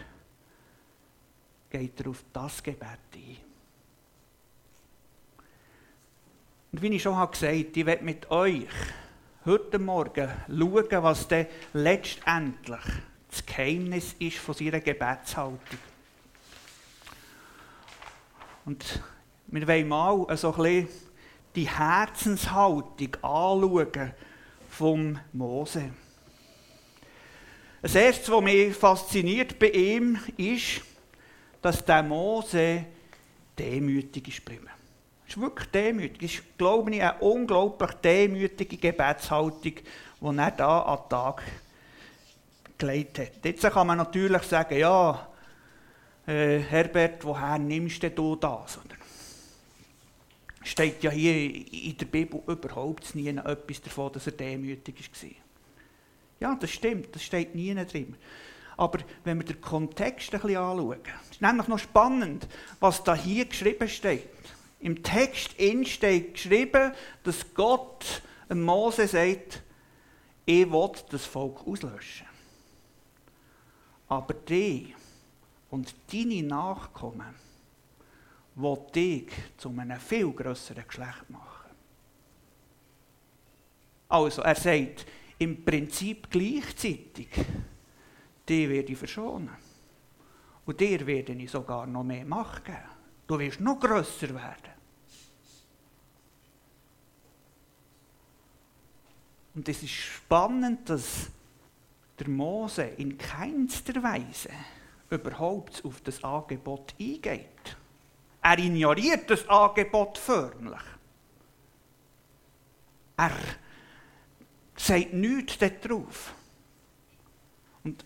geht 1.70 2.00
er 2.02 2.10
auf 2.10 2.24
das 2.34 2.64
Gebet 2.64 2.98
ein. 3.14 3.38
Und 6.72 6.82
wie 6.82 6.88
ich 6.88 7.04
schon 7.04 7.14
gesagt 7.14 7.44
habe, 7.44 7.54
ich 7.56 7.86
werde 7.86 8.04
mit 8.04 8.32
euch 8.32 8.66
heute 9.46 9.78
Morgen 9.78 10.28
schauen, 10.48 11.04
was 11.04 11.28
denn 11.28 11.46
letztendlich 11.74 12.82
das 13.30 13.46
Geheimnis 13.46 14.16
ist 14.18 14.40
von 14.40 14.56
seiner 14.56 14.80
Gebetshaltung. 14.80 15.60
Und 18.66 19.04
wir 19.46 19.68
wollen 19.68 19.88
mal 19.88 20.36
so 20.36 20.52
ein 20.52 20.64
bisschen 20.64 20.88
die 21.54 21.70
Herzenshaltung 21.70 23.16
anschauen 23.22 24.14
vom 24.72 25.20
Mose. 25.34 25.92
Das 27.82 27.94
Erste, 27.94 28.32
was 28.32 28.42
mich 28.42 28.74
fasziniert 28.74 29.60
bei 29.60 29.70
ihm, 29.70 30.18
ist, 30.38 30.82
dass 31.62 31.84
der 31.84 32.02
Mose 32.02 32.86
demütig 33.58 34.30
ist 34.30 34.46
geblieben. 34.46 34.70
Es 35.28 35.36
ist 35.36 35.42
wirklich 35.42 35.70
demütig. 35.70 36.24
Es 36.24 36.34
ist, 36.36 36.58
glaube 36.58 36.94
ich, 36.94 37.02
eine 37.02 37.20
unglaublich 37.20 37.92
demütige 38.04 38.78
Gebetshaltung, 38.78 39.62
die 39.62 40.38
er 40.38 40.52
da 40.52 40.82
an 40.82 41.00
den 41.00 41.10
Tag 41.10 41.44
gelegt 42.78 43.20
hat. 43.20 43.44
Jetzt 43.44 43.62
kann 43.62 43.88
man 43.88 43.98
natürlich 43.98 44.42
sagen, 44.44 44.78
ja, 44.78 45.28
äh, 46.28 46.60
Herbert, 46.60 47.24
woher 47.26 47.58
nimmst 47.60 48.04
du 48.16 48.36
das? 48.36 48.80
Steht 50.64 51.04
ja 51.04 51.10
hier 51.10 51.34
in 51.36 51.98
der 51.98 52.06
Bibel 52.06 52.42
überhaupt 52.48 53.16
nie 53.16 53.28
etwas 53.28 53.82
davon, 53.82 54.14
dass 54.14 54.28
er 54.28 54.34
demütig 54.34 54.96
war. 55.24 55.30
Ja, 56.40 56.56
das 56.56 56.72
stimmt, 56.72 57.16
das 57.16 57.24
steht 57.24 57.56
nie 57.56 57.74
drin. 57.74 58.16
Aber 58.78 59.00
wenn 59.24 59.40
wir 59.40 59.46
den 59.46 59.62
Kontext 59.62 60.34
ein 60.34 60.42
bisschen 60.42 60.58
anschauen, 60.58 61.00
ist 61.30 61.42
nämlich 61.42 61.68
noch 61.68 61.80
spannend, 61.80 62.48
was 62.80 63.04
da 63.04 63.16
hier 63.16 63.46
geschrieben 63.46 63.88
steht. 63.88 64.30
Im 64.80 65.04
Text 65.04 65.56
steht 65.86 66.34
geschrieben, 66.34 66.92
dass 67.24 67.54
Gott 67.54 68.24
Mose 68.50 69.08
sagt, 69.08 69.62
ich 70.46 70.72
will 70.72 70.92
das 71.10 71.26
Volk 71.26 71.68
auslöschen. 71.68 72.28
Aber 74.08 74.34
die 74.34 74.96
und 75.70 75.94
deine 76.12 76.44
Nachkommen 76.44 77.36
will 78.56 78.78
dich 78.94 79.32
zu 79.58 79.70
einem 79.70 80.00
viel 80.00 80.32
größeren 80.32 80.86
Geschlecht 80.88 81.30
machen. 81.30 81.72
Also, 84.10 84.42
er 84.42 84.56
sagt 84.56 85.06
im 85.38 85.64
Prinzip 85.64 86.30
gleichzeitig, 86.30 87.30
die 88.48 88.70
werde 88.70 88.92
ich 88.92 88.98
verschonen. 88.98 89.56
Und 90.66 90.80
dir 90.80 91.06
werde 91.08 91.34
ich 91.34 91.50
sogar 91.50 91.88
noch 91.88 92.04
mehr 92.04 92.26
Macht 92.26 92.66
geben. 92.66 92.78
Du 93.26 93.40
wirst 93.40 93.62
noch 93.62 93.80
grösser 93.80 94.30
werden. 94.30 94.72
Und 99.54 99.68
es 99.68 99.84
ist 99.84 99.92
spannend, 99.92 100.90
dass 100.90 101.30
der 102.20 102.30
Mose 102.30 102.84
in 102.84 103.18
keinster 103.18 104.02
Weise 104.02 104.50
überhaupt 105.10 105.84
auf 105.84 106.02
das 106.02 106.24
Angebot 106.24 106.94
eingeht. 107.00 107.78
Er 108.42 108.58
ignoriert 108.58 109.30
das 109.30 109.48
Angebot 109.48 110.18
förmlich. 110.18 110.82
Er 113.18 113.32
sagt 114.76 115.14
nichts 115.14 115.58
darauf. 115.60 116.34
Und 117.84 118.04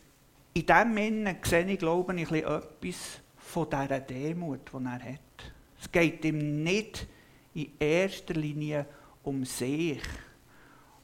in 0.53 0.65
diesem 0.65 0.95
Sinne 0.95 1.37
sehe 1.43 1.65
ich, 1.65 1.79
glaube 1.79 2.19
ich, 2.19 2.31
etwas 2.31 3.21
von 3.37 3.69
dieser 3.69 3.99
Demut, 3.99 4.71
die 4.73 4.85
er 4.85 5.13
hat. 5.13 5.53
Es 5.79 5.91
geht 5.91 6.25
ihm 6.25 6.63
nicht 6.63 7.07
in 7.53 7.71
erster 7.79 8.33
Linie 8.33 8.85
um 9.23 9.45
sich 9.45 10.01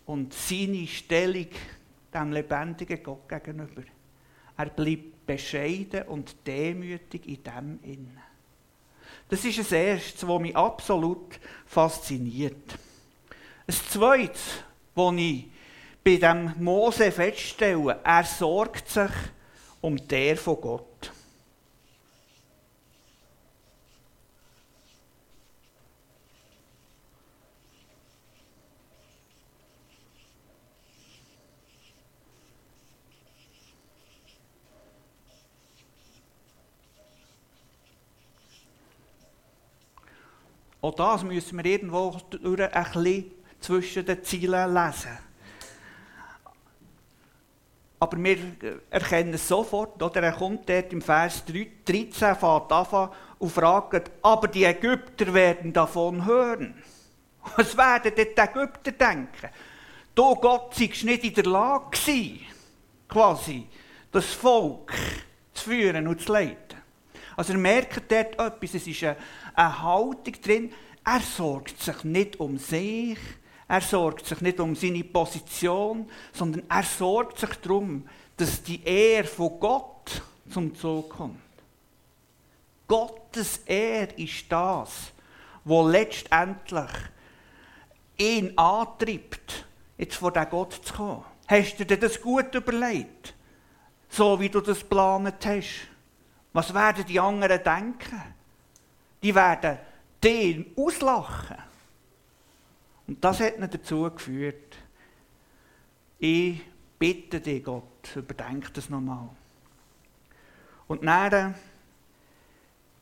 und 0.05 0.33
seine 0.33 0.85
Stellung 0.87 1.47
dem 2.13 2.31
lebendigen 2.33 3.01
Gott 3.01 3.29
gegenüber. 3.29 3.83
Er 4.57 4.65
bleibt 4.65 5.25
bescheiden 5.25 6.03
und 6.07 6.35
demütig 6.45 7.25
in 7.27 7.43
dem 7.43 7.79
Innen. 7.83 8.30
Das 9.29 9.45
ist 9.45 9.59
das 9.59 9.71
Erste, 9.71 10.27
was 10.27 10.41
mich 10.41 10.55
absolut 10.55 11.39
fasziniert. 11.65 12.77
Das 13.65 13.87
Zweite, 13.87 14.39
was 14.95 15.13
ich 15.15 15.45
bei 16.03 16.17
dem 16.17 16.53
Mose 16.59 17.11
feststelle, 17.11 17.99
er 18.03 18.23
sorgt 18.23 18.89
sich 18.89 19.11
um 19.79 19.95
der 20.07 20.35
von 20.35 20.59
Gott. 20.59 20.90
Auch 40.81 40.95
das 40.95 41.23
müssen 41.23 41.57
wir 41.57 41.65
irgendwo 41.65 42.17
durch 42.29 42.61
ein 42.61 42.83
bisschen 42.83 43.31
zwischen 43.59 44.05
den 44.05 44.23
Zielen 44.23 44.73
lesen. 44.73 45.17
Aber 47.99 48.17
wir 48.17 48.37
erkennen 48.89 49.35
es 49.35 49.47
sofort, 49.47 50.01
oder? 50.01 50.23
Er 50.23 50.31
kommt 50.31 50.67
dort 50.67 50.91
im 50.91 51.03
Vers 51.03 51.43
13, 51.45 52.11
fährt 52.11 52.71
an 52.71 53.09
und 53.37 53.51
fragt, 53.51 54.09
aber 54.23 54.47
die 54.47 54.63
Ägypter 54.63 55.31
werden 55.31 55.71
davon 55.71 56.25
hören. 56.25 56.81
Was 57.55 57.77
werden 57.77 58.11
die 58.15 58.21
Ägypter 58.21 58.91
denken? 58.91 59.49
Du 60.15 60.35
Gott 60.35 60.73
seist 60.73 61.03
nicht 61.03 61.23
in 61.23 61.33
der 61.35 61.45
Lage 61.45 61.91
gewesen, 61.91 62.39
quasi, 63.07 63.67
das 64.11 64.25
Volk 64.33 64.93
zu 65.53 65.69
führen 65.69 66.07
und 66.07 66.21
zu 66.21 66.33
leiten. 66.33 66.70
Also 67.35 67.53
ihr 67.53 67.59
merkt 67.59 68.11
dort 68.11 68.33
etwas, 68.33 68.73
es 68.73 68.87
ist 68.87 69.03
eine, 69.03 69.81
Haltung 69.81 70.41
drin, 70.43 70.73
er 71.03 71.19
sorgt 71.19 71.81
sich 71.81 72.03
nicht 72.03 72.39
um 72.39 72.57
sich, 72.57 73.17
er 73.67 73.81
sorgt 73.81 74.25
sich 74.25 74.41
nicht 74.41 74.59
um 74.59 74.75
seine 74.75 75.03
Position, 75.03 76.09
sondern 76.33 76.63
er 76.69 76.83
sorgt 76.83 77.39
sich 77.39 77.55
darum, 77.55 78.07
dass 78.37 78.61
die 78.61 78.83
Ehre 78.83 79.27
von 79.27 79.59
Gott 79.59 80.21
zum 80.49 80.75
Zug 80.75 81.09
kommt. 81.09 81.39
Gottes 82.87 83.61
Ehre 83.65 84.13
ist 84.17 84.51
das, 84.51 85.13
wo 85.63 85.87
letztendlich 85.87 86.91
ihn 88.17 88.57
antreibt, 88.57 89.65
jetzt 89.97 90.15
vor 90.15 90.31
den 90.31 90.49
Gott 90.49 90.73
zu 90.83 90.93
kommen. 90.93 91.23
Hast 91.47 91.77
du 91.77 91.85
dir 91.85 91.97
das 91.97 92.21
gut 92.21 92.53
überlegt? 92.53 93.33
So 94.09 94.39
wie 94.39 94.49
du 94.49 94.59
das 94.59 94.79
geplant 94.79 95.45
hast? 95.45 95.87
Was 96.53 96.73
werden 96.73 97.05
die 97.05 97.19
anderen 97.19 97.63
denken? 97.63 98.21
Die 99.23 99.33
werden 99.33 99.77
den 100.23 100.65
auslachen. 100.75 101.57
Und 103.07 103.23
das 103.23 103.39
hat 103.39 103.57
ihn 103.57 103.69
dazu 103.69 104.09
geführt, 104.11 104.77
ich 106.19 106.61
bitte 106.99 107.41
dich, 107.41 107.63
Gott, 107.63 108.15
überdenk 108.15 108.73
das 108.73 108.89
nochmal. 108.89 109.29
Und 110.87 111.03
dann 111.03 111.55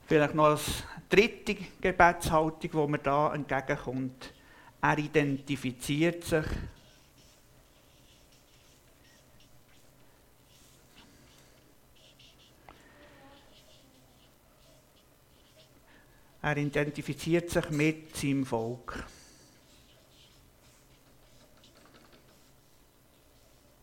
vielleicht 0.08 0.36
noch 0.36 0.46
als 0.46 0.84
dritte 1.10 1.56
Gebetshaltung, 1.82 2.72
die 2.72 2.92
mir 2.92 2.98
da 3.00 3.34
entgegenkommt. 3.34 4.34
Er 4.82 4.98
identifiziert 4.98 6.24
sich 6.24 6.46
Er 16.42 16.56
identifiziert 16.56 17.50
sich 17.50 17.70
mit 17.70 18.16
seinem 18.16 18.46
Volk. 18.46 19.04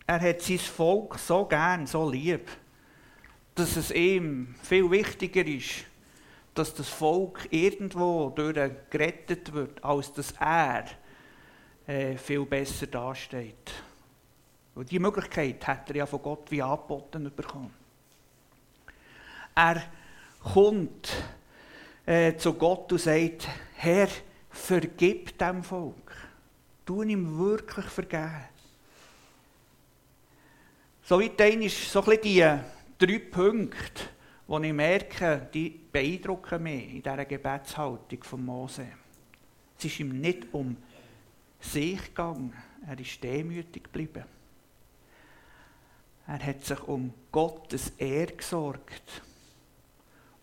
Er 0.06 0.20
hat 0.20 0.40
sein 0.40 0.58
Volk 0.58 1.18
so 1.18 1.44
gern, 1.44 1.86
so 1.86 2.08
lieb, 2.08 2.48
dass 3.54 3.76
es 3.76 3.90
ihm 3.90 4.54
viel 4.62 4.90
wichtiger 4.90 5.44
ist, 5.44 5.84
dass 6.54 6.72
das 6.72 6.88
Volk 6.88 7.48
irgendwo 7.50 8.30
durch 8.30 8.70
gerettet 8.88 9.52
wird, 9.52 9.82
als 9.84 10.12
dass 10.12 10.32
er 10.40 10.86
äh, 11.86 12.16
viel 12.16 12.46
besser 12.46 12.86
dasteht. 12.86 13.72
Und 14.74 14.90
die 14.90 14.98
Möglichkeit 14.98 15.66
hat 15.66 15.90
er 15.90 15.96
ja 15.96 16.06
von 16.06 16.22
Gott 16.22 16.50
wie 16.50 16.62
angeboten 16.62 17.30
bekommen. 17.34 17.74
Er 19.54 19.82
kommt 20.42 21.10
äh, 22.06 22.36
zu 22.36 22.54
Gott 22.54 22.92
und 22.92 23.00
sagt, 23.00 23.48
Herr, 23.74 24.08
vergib 24.48 25.36
dem 25.38 25.62
Volk. 25.62 26.12
Tu 26.84 27.02
ihm 27.02 27.38
wirklich 27.38 27.86
vergeben. 27.86 28.44
So 31.02 31.20
weit 31.20 31.40
ist 31.40 31.92
so 31.92 32.02
ein 32.02 32.18
die 32.22 32.44
drei 32.98 33.18
Punkte, 33.18 34.02
die 34.48 34.66
ich 34.66 34.72
merke, 34.72 35.48
die 35.52 35.70
beeindrucken 35.70 36.62
mich 36.62 36.94
in 36.94 37.02
dieser 37.02 37.24
Gebetshaltung 37.24 38.22
von 38.24 38.44
Mose. 38.44 38.86
Es 39.78 39.84
ist 39.84 40.00
ihm 40.00 40.20
nicht 40.20 40.46
um 40.52 40.76
sich 41.60 42.02
gegangen, 42.02 42.52
er 42.86 42.98
ist 42.98 43.22
demütig 43.22 43.84
geblieben. 43.84 44.24
Er 46.28 46.44
hat 46.44 46.64
sich 46.64 46.82
um 46.84 47.12
Gottes 47.30 47.90
Ehre 47.98 48.32
gesorgt 48.32 49.22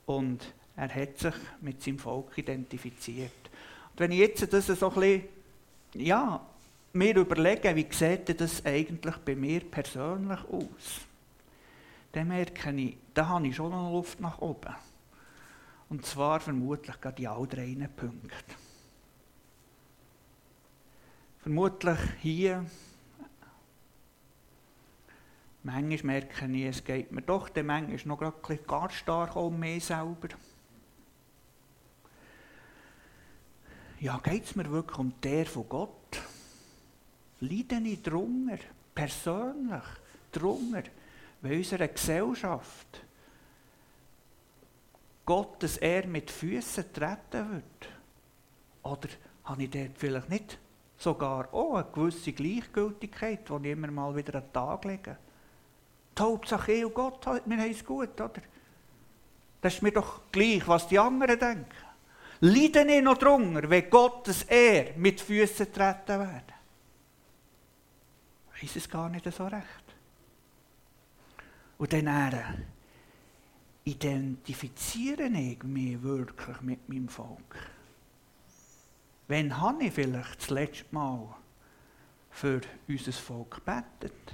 und 0.06 0.54
er 0.76 0.94
hat 0.94 1.18
sich 1.18 1.36
mit 1.62 1.82
seinem 1.82 2.00
Volk 2.00 2.38
identifiziert. 2.38 3.50
Und 3.92 4.00
wenn 4.00 4.12
ich 4.12 4.20
jetzt 4.20 4.52
das 4.52 4.68
so 4.68 4.90
ein 4.90 4.94
bisschen, 4.94 5.24
ja, 5.94 6.42
mir 6.94 7.16
überlege, 7.16 7.76
wie 7.76 7.88
sieht 7.92 8.40
das 8.40 8.66
eigentlich 8.66 9.18
bei 9.18 9.36
mir 9.36 9.62
persönlich 9.62 10.40
aus, 10.46 11.02
dann 12.12 12.28
merke 12.28 12.72
ich, 12.72 12.98
da 13.14 13.28
habe 13.28 13.48
ich 13.48 13.56
schon 13.56 13.72
noch 13.72 13.92
Luft 13.92 14.20
nach 14.20 14.40
oben. 14.40 14.76
Und 15.90 16.06
zwar 16.06 16.40
vermutlich 16.40 17.00
gerade 17.00 17.16
die 17.16 17.28
all 17.28 17.48
drei 17.48 17.76
Punkte. 17.96 18.56
Vermutlich 21.42 22.00
hier, 22.22 22.66
manchmal 25.64 26.14
merke 26.14 26.46
ich, 26.46 26.66
es 26.66 26.84
geht 26.84 27.12
mir 27.12 27.22
doch 27.22 27.50
dann 27.50 27.66
manchmal 27.66 28.18
noch 28.18 28.18
gerade 28.18 28.64
ganz 28.66 28.94
stark 28.94 29.36
um 29.36 29.60
mich 29.60 29.86
selber. 29.86 30.30
Ja, 34.04 34.20
geht 34.22 34.44
es 34.44 34.54
mir 34.58 34.70
wirklich 34.70 35.00
um 35.00 35.14
der 35.22 35.46
von 35.46 35.70
Gott? 35.70 36.22
Leide 37.40 37.78
ich 37.86 38.04
drunter, 38.04 38.58
persönlich 38.94 39.84
drunter, 40.30 40.84
weil 41.42 41.60
unsere 41.60 41.88
Gesellschaft 41.88 43.02
Gottes 45.26 45.78
Ehre 45.78 46.08
mit 46.08 46.30
Füßen 46.30 46.92
treten 46.92 47.50
wird? 47.54 47.90
Oder 48.84 49.08
habe 49.46 49.64
ich 49.64 49.70
dort 49.70 49.98
vielleicht 49.98 50.30
nicht 50.30 50.58
sogar 50.98 51.54
auch 51.54 51.76
eine 51.76 51.88
gewisse 51.94 52.34
Gleichgültigkeit, 52.34 53.48
die 53.48 53.68
ich 53.68 53.72
immer 53.72 53.90
mal 53.90 54.14
wieder 54.14 54.36
an 54.36 54.44
den 54.44 54.52
Tag 54.52 54.84
lege? 54.84 55.16
Die 56.18 56.22
Hauptsache 56.22 56.74
ich 56.74 56.84
und 56.84 56.94
Gott, 56.94 57.26
wir 57.26 57.58
haben 57.58 57.72
es 57.72 57.86
gut, 57.86 58.20
oder? 58.20 58.42
Das 59.62 59.76
ist 59.76 59.82
mir 59.82 59.94
doch 59.94 60.24
gleich, 60.30 60.68
was 60.68 60.90
die 60.90 61.00
anderen 61.00 61.40
denken. 61.40 61.83
Leiden 62.46 62.90
ich 62.90 63.02
noch 63.02 63.18
drunter, 63.18 63.70
wenn 63.70 63.90
Gottes 63.90 64.44
Ehre 64.44 64.96
mit 64.98 65.22
Füßen 65.22 65.72
treten 65.72 66.20
werden? 66.20 66.54
Weiß 68.62 68.76
es 68.76 68.90
gar 68.90 69.08
nicht 69.08 69.32
so 69.32 69.48
recht. 69.48 69.96
Und 71.78 71.94
dann 71.94 72.66
identifiziere 73.86 75.28
ich 75.28 75.64
mich 75.64 76.04
wirklich 76.04 76.60
mit 76.60 76.90
meinem 76.90 77.08
Volk. 77.08 77.56
Wann 79.30 79.62
habe 79.62 79.86
ich 79.86 79.94
vielleicht 79.94 80.42
das 80.42 80.50
letzte 80.50 80.94
Mal 80.94 81.34
für 82.30 82.60
unser 82.90 83.14
Volk 83.14 83.64
gebetet? 83.64 84.34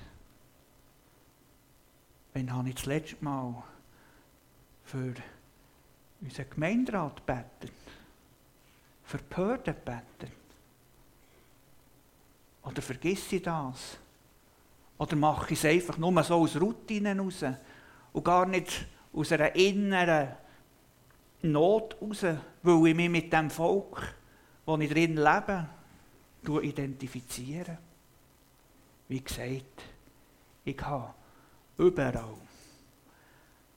Wann 2.34 2.52
habe 2.54 2.70
ich 2.70 2.76
das 2.76 2.88
letzte 2.88 3.24
Mal 3.24 3.64
für 4.84 5.14
unseren 6.22 6.50
Gemeinderat 6.50 7.18
gebetet? 7.18 7.72
Für 9.10 9.18
Behörden? 9.18 9.74
Oder 12.62 12.80
vergiss 12.80 13.32
ich 13.32 13.42
das? 13.42 13.98
Oder 15.00 15.16
mache 15.16 15.52
ich 15.52 15.58
es 15.58 15.66
einfach 15.66 15.98
nur 15.98 16.24
so 16.24 16.36
aus 16.36 16.56
Routinen 16.62 17.20
raus 17.20 17.44
und 18.14 18.24
gar 18.24 18.46
nicht 18.46 18.86
aus 19.12 19.32
einer 19.32 19.56
inneren 19.56 20.36
Not 21.42 21.98
raus, 22.00 22.24
weil 22.62 22.88
ich 22.88 22.96
mich 22.96 23.10
mit 23.10 23.34
dem 23.34 23.50
Volk, 23.50 24.14
wo 24.68 24.78
ich 24.78 24.92
drin 24.92 25.16
lebe, 25.16 25.68
identifiziere? 26.62 27.80
Wie 29.08 29.24
gesagt, 29.24 29.86
ich 30.66 30.80
habe 30.82 31.16
überall 31.80 32.36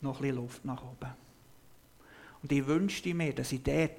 noch 0.02 0.16
ein 0.16 0.20
bisschen 0.20 0.36
Luft 0.36 0.62
nach 0.66 0.82
oben. 0.82 1.14
Und 2.42 2.52
ich 2.52 2.66
wünschte 2.66 3.14
mir, 3.14 3.34
dass 3.34 3.52
ich 3.52 3.62
dort 3.62 3.96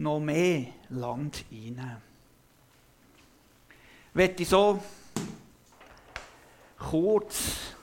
noch 0.00 0.18
mehr 0.18 0.64
Land 0.88 1.44
kann. 1.50 2.02
Ich 4.14 4.48
so 4.48 4.82
kurz 6.78 7.74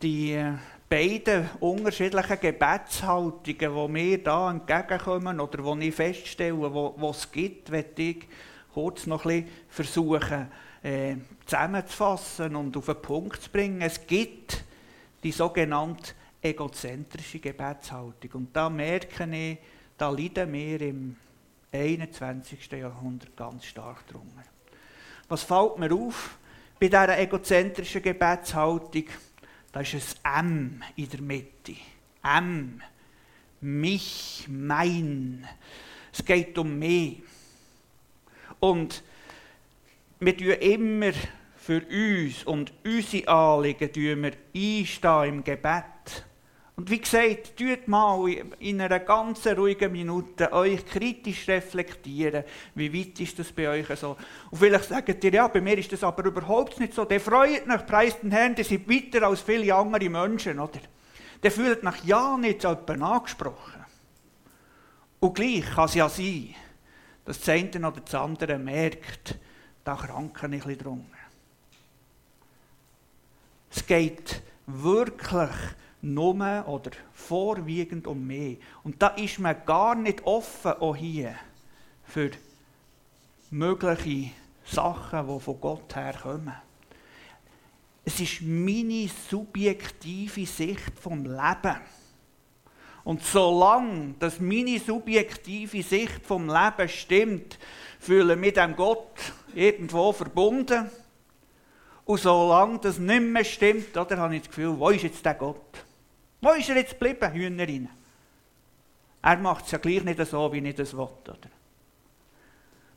die 0.00 0.40
beiden 0.88 1.50
unterschiedlichen 1.58 2.40
Gebetshaltungen, 2.40 3.42
die 3.44 3.92
mir 3.92 4.22
da 4.22 4.50
entgegenkommen 4.50 5.40
oder 5.40 5.74
die 5.76 5.88
ich 5.88 5.94
feststelle, 5.94 6.94
die 6.96 7.06
es 7.06 7.30
gibt, 7.30 7.70
möchte 7.70 8.02
ich 8.02 8.28
kurz 8.72 9.06
noch 9.06 9.24
ein 9.24 9.44
bisschen 9.44 9.66
versuchen 9.68 10.50
äh, 10.82 11.16
zusammenzufassen 11.46 12.54
und 12.54 12.76
auf 12.76 12.86
den 12.86 13.02
Punkt 13.02 13.42
zu 13.42 13.50
bringen. 13.50 13.82
Es 13.82 14.06
gibt 14.06 14.64
die 15.22 15.32
sogenannte 15.32 16.12
egozentrische 16.40 17.40
Gebetshaltung. 17.40 18.30
Und 18.34 18.56
da 18.56 18.70
merke 18.70 19.24
ich, 19.36 19.58
da 20.00 20.10
leiden 20.10 20.52
wir 20.52 20.80
im 20.80 21.16
21. 21.72 22.72
Jahrhundert 22.72 23.36
ganz 23.36 23.64
stark 23.64 24.06
drunter. 24.06 24.44
Was 25.28 25.42
fällt 25.42 25.78
mir 25.78 25.92
auf? 25.92 26.38
bei 26.80 26.88
dieser 26.88 27.18
egozentrischen 27.18 28.02
Gebetshaltung, 28.02 29.04
da 29.70 29.80
ist 29.80 30.18
ein 30.22 30.46
M 30.46 30.82
in 30.96 31.08
der 31.10 31.20
Mitte. 31.20 31.76
M. 32.24 32.80
Mich, 33.60 34.46
mein. 34.48 35.46
Es 36.10 36.24
geht 36.24 36.56
um 36.56 36.78
mich. 36.78 37.18
Und 38.58 39.02
wir 40.20 40.36
tun 40.36 40.52
immer 40.52 41.12
für 41.56 41.82
uns 41.82 42.44
und 42.44 42.72
unsere 42.82 43.28
Anliegen 43.28 44.24
einstehen 44.54 45.28
im 45.28 45.44
Gebet. 45.44 46.24
Und 46.80 46.88
wie 46.88 46.98
gesagt, 46.98 47.58
tut 47.58 47.88
mal 47.88 48.26
in 48.58 48.80
einer 48.80 49.00
ganz 49.00 49.46
ruhigen 49.46 49.92
Minute 49.92 50.50
euch 50.50 50.86
kritisch 50.86 51.46
reflektieren, 51.46 52.42
wie 52.74 52.90
weit 52.90 53.20
ist 53.20 53.38
das 53.38 53.52
bei 53.52 53.68
euch 53.68 53.98
so. 53.98 54.16
Und 54.50 54.56
vielleicht 54.56 54.88
sagt 54.88 55.22
ihr, 55.22 55.30
ja, 55.30 55.46
bei 55.48 55.60
mir 55.60 55.76
ist 55.76 55.92
das 55.92 56.02
aber 56.02 56.24
überhaupt 56.24 56.80
nicht 56.80 56.94
so. 56.94 57.04
Der 57.04 57.20
freut 57.20 57.66
nach 57.66 57.84
preist 57.84 58.22
den 58.22 58.30
Herrn, 58.30 58.54
der 58.54 58.64
sind 58.64 58.88
weiter 58.88 59.26
als 59.26 59.42
viele 59.42 59.74
andere 59.74 60.08
Menschen, 60.08 60.58
oder? 60.58 60.80
Der 61.42 61.50
fühlt 61.50 61.82
nach 61.82 62.02
ja 62.02 62.38
nicht 62.38 62.62
so 62.62 62.70
jemanden 62.70 63.02
angesprochen. 63.02 63.84
Und 65.18 65.34
gleich 65.34 65.66
kann 65.74 65.84
es 65.84 65.94
ja 65.96 66.08
sein, 66.08 66.54
dass 67.26 67.40
das 67.40 67.48
eine 67.50 67.88
oder 67.88 68.00
das 68.00 68.14
andere 68.14 68.58
merkt, 68.58 69.34
da 69.84 69.96
kranken 69.96 70.54
ich 70.54 70.62
ein 70.62 70.68
bisschen 70.68 70.78
drunter. 70.78 71.18
Es 73.70 73.86
geht 73.86 74.40
wirklich 74.66 75.50
nur 76.02 76.34
oder 76.66 76.90
vorwiegend 77.12 78.06
um 78.06 78.26
mehr. 78.26 78.56
Und 78.82 79.02
da 79.02 79.08
ist 79.08 79.38
man 79.38 79.56
gar 79.66 79.94
nicht 79.94 80.24
offen, 80.24 80.72
auch 80.72 80.96
hier, 80.96 81.34
für 82.04 82.30
mögliche 83.50 84.32
Sachen, 84.64 85.28
die 85.28 85.40
von 85.40 85.60
Gott 85.60 85.96
her 85.96 86.14
kommen. 86.22 86.54
Es 88.04 88.18
ist 88.18 88.42
meine 88.42 89.08
subjektive 89.30 90.46
Sicht 90.46 90.98
vom 90.98 91.24
Leben. 91.24 91.76
Und 93.04 93.22
solange 93.22 94.14
dass 94.18 94.40
meine 94.40 94.78
subjektive 94.78 95.82
Sicht 95.82 96.24
vom 96.24 96.48
Leben 96.48 96.88
stimmt, 96.88 97.58
fühle 97.98 98.34
ich 98.34 98.40
mit 98.40 98.56
dem 98.56 98.76
Gott 98.76 99.14
irgendwo 99.54 100.12
verbunden. 100.12 100.90
Und 102.04 102.20
solange 102.20 102.78
das 102.78 102.98
nicht 102.98 103.22
mehr 103.22 103.44
stimmt, 103.44 103.96
oder, 103.96 104.18
habe 104.18 104.34
ich 104.34 104.42
das 104.42 104.48
Gefühl, 104.48 104.78
wo 104.78 104.90
ist 104.90 105.02
jetzt 105.02 105.24
der 105.24 105.34
Gott? 105.34 105.84
Wo 106.40 106.50
ist 106.52 106.68
er 106.68 106.76
jetzt 106.76 106.98
geblieben, 106.98 107.32
Hühnerin? 107.32 107.88
Er 109.22 109.36
macht 109.36 109.66
es 109.66 109.72
ja 109.72 109.78
gleich 109.78 110.02
nicht 110.02 110.24
so, 110.26 110.52
wie 110.52 110.66
ich 110.66 110.74
das 110.74 110.94
will. 110.94 111.00
Oder? 111.00 111.38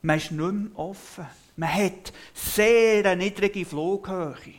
Man 0.01 0.17
ist 0.17 0.32
nicht 0.32 0.51
mehr 0.51 0.79
offen. 0.79 1.25
Man 1.56 1.73
hat 1.73 2.13
sehr 2.34 3.06
eine 3.06 3.23
niedrige 3.23 3.65
Flughöhe, 3.65 4.56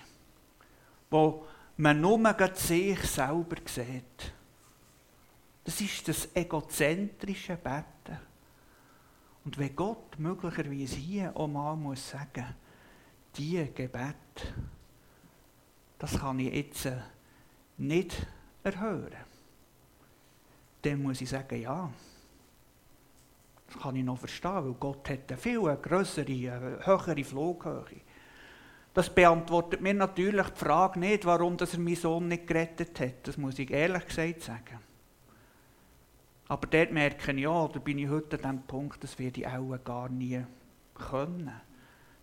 wo 1.11 1.47
man 1.77 2.01
nur 2.01 2.21
sich 2.55 2.99
selber 3.01 3.57
sieht. 3.65 4.33
Das 5.65 5.81
ist 5.81 6.07
das 6.07 6.29
egozentrische 6.35 7.57
Betten. 7.57 8.19
Und 9.45 9.59
wenn 9.59 9.75
Gott 9.75 10.19
möglicherweise 10.19 10.97
hier 10.97 11.37
auch 11.37 11.49
mal 11.49 11.75
muss 11.75 12.11
sagen, 12.11 12.55
die 13.37 13.69
Gebet, 13.75 14.55
das 15.99 16.19
kann 16.19 16.39
ich 16.39 16.55
jetzt 16.55 16.89
nicht 17.77 18.27
erhören. 18.65 19.17
dann 20.83 21.03
muss 21.03 21.21
ich 21.21 21.29
sagen, 21.29 21.61
ja. 21.61 21.91
Das 23.67 23.83
kann 23.83 23.97
ich 23.97 24.05
noch 24.05 24.19
verstehen, 24.19 24.65
weil 24.65 24.75
Gott 24.75 25.09
hat 25.09 25.29
eine 25.29 25.39
viel 25.39 25.61
größere, 25.61 26.27
eine 26.27 26.87
höhere 26.87 27.25
Flughöhe. 27.25 28.01
Das 28.93 29.13
beantwortet 29.13 29.81
mir 29.81 29.95
natürlich 29.95 30.47
die 30.47 30.59
Frage 30.59 31.01
nicht, 31.01 31.25
warum 31.25 31.57
er 31.59 31.79
meinen 31.79 31.97
Sohn 31.97 32.29
nicht 32.29 32.47
gerettet 32.47 32.99
hat. 33.01 33.27
Das 33.27 33.37
muss 33.37 33.59
ich 33.59 33.71
ehrlich 33.71 34.07
gesagt 34.07 34.43
sagen. 34.43 34.79
Aber 36.47 36.67
dort 36.67 36.93
merke 36.93 37.33
ich, 37.33 37.39
ja, 37.41 37.69
da 37.69 37.79
bin 37.81 37.99
ich 37.99 38.09
heute 38.09 38.37
an 38.45 38.59
dem 38.59 38.63
Punkt, 38.63 39.03
das 39.03 39.19
werde 39.19 39.41
ich 39.41 39.47
auch 39.47 39.77
gar 39.83 40.09
nie 40.09 40.45
können, 40.95 41.51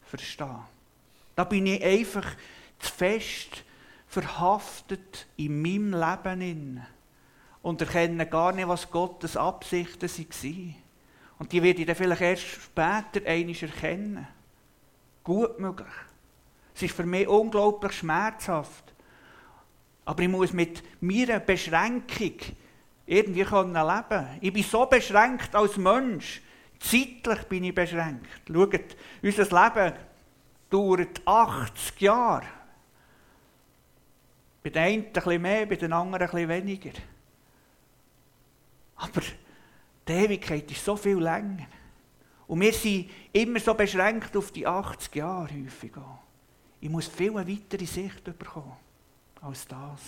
verstehen. 0.02 0.62
Da 1.36 1.44
bin 1.44 1.66
ich 1.66 1.84
einfach 1.84 2.36
zu 2.80 2.92
fest 2.92 3.66
verhaftet 4.12 5.26
in 5.38 5.62
meinem 5.62 5.94
Leben 5.94 6.86
und 7.62 7.80
erkenne 7.80 8.26
gar 8.26 8.52
nicht, 8.52 8.68
was 8.68 8.92
Gottes 8.92 9.38
Absichten 9.38 10.10
waren. 10.10 10.76
Und 11.40 11.52
die 11.54 11.64
werde 11.64 11.80
ich 11.80 11.88
dann 11.88 11.96
vielleicht 11.96 12.22
erst 12.22 12.44
später 12.44 13.26
einmal 13.26 13.56
erkennen. 13.56 14.28
Gut 15.24 15.58
möglich. 15.60 15.88
Es 16.76 16.84
ist 16.84 16.96
für 16.96 17.06
mich 17.06 17.26
unglaublich 17.26 17.94
schmerzhaft. 17.94 18.84
Aber 20.04 20.22
ich 20.22 20.30
muss 20.30 20.52
mit 20.52 20.84
meiner 21.02 21.40
Beschränkung 21.40 22.36
irgendwie 23.06 23.44
leben 23.44 23.74
können. 23.74 24.38
Ich 24.42 24.52
bin 24.52 24.64
so 24.64 24.86
beschränkt 24.88 25.56
als 25.56 25.78
Mensch. 25.78 26.42
Zeitlich 26.80 27.44
bin 27.48 27.64
ich 27.64 27.76
beschränkt. 27.76 28.28
Schaut, 28.46 28.98
unser 29.22 29.44
Leben 29.44 29.94
dauert 30.70 31.22
80 31.26 32.02
Jahre. 32.02 32.61
Bei 34.64 34.70
den 34.70 34.84
einen 34.84 35.06
ein 35.06 35.14
bisschen 35.14 35.42
mehr, 35.42 35.66
bei 35.66 35.76
den 35.76 35.94
anderen 35.94 36.24
ein 36.24 36.32
bisschen 36.32 36.50
weniger. 36.50 36.92
Aber 38.96 39.22
die 40.08 40.14
Ewigkeit 40.14 40.70
ist 40.72 40.86
so 40.86 40.96
viel 40.96 41.18
länger. 41.18 41.66
Und 42.48 42.62
wir 42.62 42.74
sind 42.74 43.10
immer 43.32 43.60
so 43.60 43.74
beschränkt 43.74 44.36
auf 44.36 44.52
die 44.52 44.68
80 44.68 45.16
Jahre 45.16 45.50
häufig. 45.54 45.94
Ich 46.82 46.90
muss 46.90 47.08
viel 47.08 47.38
eine 47.38 47.48
weitere 47.48 47.86
Sicht 47.86 48.24
bekommen 48.24 48.76
als 49.42 49.68
das. 49.68 50.02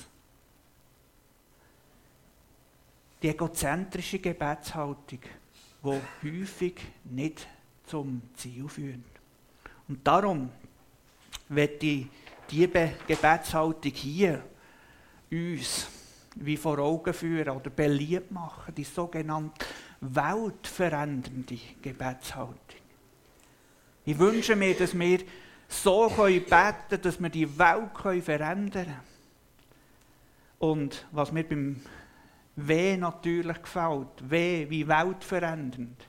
Die 3.22 3.30
egozentrische 3.30 4.20
Gebetshaltung, 4.20 5.20
die 5.84 6.02
häufig 6.42 6.76
nicht 7.06 7.48
zum 7.86 8.22
Ziel 8.36 8.68
führt. 8.68 9.00
Und 9.88 10.06
darum 10.06 10.52
wird 11.48 11.82
ich 11.84 12.08
diese 12.50 12.94
Gebetshaltung 13.08 13.92
hier 13.92 14.44
uns 15.32 15.88
wie 16.36 16.58
vor 16.58 16.80
Augen 16.80 17.14
führen 17.14 17.50
oder 17.50 17.70
beliebt 17.70 18.32
machen, 18.32 18.74
die 18.76 18.84
sogenannte 18.84 19.66
weltverändernde 20.02 21.60
Gebetshaltung. 21.82 22.58
Ich 24.06 24.18
wünsche 24.18 24.56
mir, 24.56 24.76
dass 24.76 24.98
wir 24.98 25.20
so 25.68 26.10
beten 26.10 26.50
können, 26.50 27.02
dass 27.02 27.22
wir 27.22 27.30
die 27.30 27.58
Welt 27.58 28.24
verändern 28.24 28.72
können. 28.72 29.00
Und 30.60 31.06
was 31.12 31.32
mir 31.32 31.44
beim 31.44 31.82
W 32.56 32.98
natürlich 32.98 33.62
gefällt, 33.62 34.30
W 34.30 34.70
wie 34.70 34.88
weltverändernd. 34.88 36.08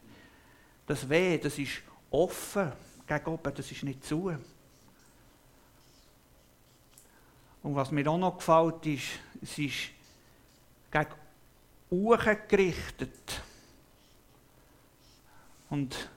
Das 0.86 1.08
W, 1.08 1.38
das 1.38 1.58
ist 1.58 1.82
offen 2.10 2.72
gegen 3.06 3.26
oben, 3.26 3.54
das 3.54 3.70
ist 3.70 3.82
nicht 3.82 4.04
zu. 4.04 4.32
Und 7.64 7.74
was 7.74 7.90
mir 7.90 8.06
auch 8.10 8.18
noch 8.18 8.36
gefällt, 8.36 8.84
ist, 8.84 9.06
es 9.42 9.58
ist 9.58 9.90
gegen 10.92 11.06
Uhren 11.90 12.38
gerichtet. 12.46 13.42
Und 15.70 16.10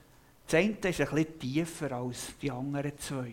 das 0.44 0.54
eine 0.54 0.72
ist 0.72 0.82
bisschen 0.82 1.38
tiefer 1.38 1.92
als 1.92 2.36
die 2.40 2.50
anderen 2.50 2.98
zwei. 2.98 3.32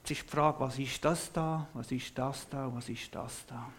Jetzt 0.00 0.10
ist 0.10 0.22
die 0.24 0.28
Frage, 0.28 0.58
was 0.58 0.76
ist 0.76 1.04
das 1.04 1.32
da, 1.32 1.68
was 1.72 1.92
ist 1.92 2.18
das 2.18 2.48
da, 2.48 2.68
was 2.74 2.88
ist 2.88 3.14
das 3.14 3.46
da? 3.46 3.70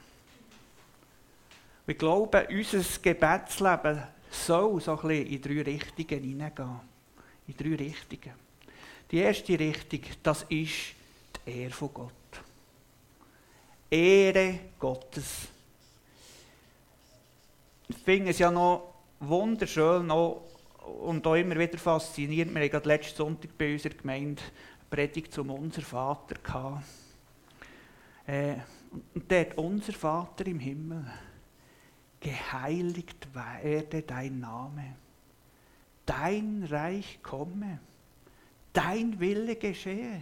Wir 1.85 1.95
glauben, 1.95 2.47
unser 2.49 3.01
Gebetsleben 3.01 4.01
soll 4.31 4.79
so 4.79 4.97
ein 4.97 5.07
bisschen 5.07 5.27
in 5.27 5.41
drei 5.41 5.61
Richtungen 5.61 6.23
hineingehen. 6.23 6.79
In 7.47 7.57
drei 7.57 7.75
Richtungen. 7.75 8.33
Die 9.11 9.17
erste 9.17 9.59
Richtung, 9.59 9.99
das 10.23 10.43
ist 10.43 11.02
Ehre 11.45 11.71
von 11.71 11.93
Gott. 11.93 12.11
Ehre 13.89 14.59
Gottes. 14.79 15.47
Ich 17.87 17.97
finde 17.97 18.31
es 18.31 18.39
ja 18.39 18.49
noch 18.49 18.93
wunderschön 19.19 20.07
noch, 20.07 20.41
und 21.01 21.25
auch 21.25 21.35
immer 21.35 21.57
wieder 21.57 21.77
fasziniert. 21.77 22.53
Wir 22.53 22.73
hatten 22.73 22.87
letzten 22.87 23.17
Sonntag 23.17 23.57
bei 23.57 23.73
unserer 23.73 23.93
Gemeinde 23.93 24.41
eine 24.41 24.89
Predigt 24.89 25.33
zum 25.33 25.49
Unser 25.49 25.81
Vater. 25.81 26.35
Gehabt. 26.35 26.83
Äh, 28.25 28.55
und 29.13 29.31
dort, 29.31 29.57
unser 29.57 29.93
Vater 29.93 30.45
im 30.47 30.59
Himmel, 30.59 31.05
geheiligt 32.19 33.27
werde 33.33 34.01
dein 34.01 34.39
Name, 34.39 34.95
dein 36.05 36.63
Reich 36.69 37.19
komme, 37.21 37.79
dein 38.71 39.19
Wille 39.19 39.55
geschehe. 39.55 40.21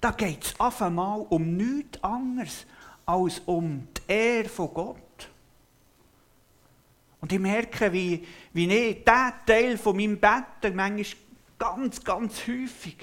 Da 0.00 0.10
geht 0.10 0.44
es 0.44 0.60
auf 0.60 0.82
einmal 0.82 1.26
um 1.28 1.56
nichts 1.56 2.02
anderes 2.02 2.66
als 3.06 3.40
um 3.46 3.88
die 3.96 4.12
Ehre 4.12 4.48
von 4.48 4.74
Gott. 4.74 5.30
Und 7.20 7.32
ich 7.32 7.38
merke, 7.38 7.92
wie, 7.92 8.26
wie 8.52 8.70
ich 8.70 9.04
diesen 9.04 9.32
Teil 9.46 9.78
von 9.78 9.96
meinem 9.96 10.18
Bett 10.18 10.74
manchmal 10.74 11.04
ganz, 11.58 12.02
ganz 12.04 12.46
häufig 12.46 12.96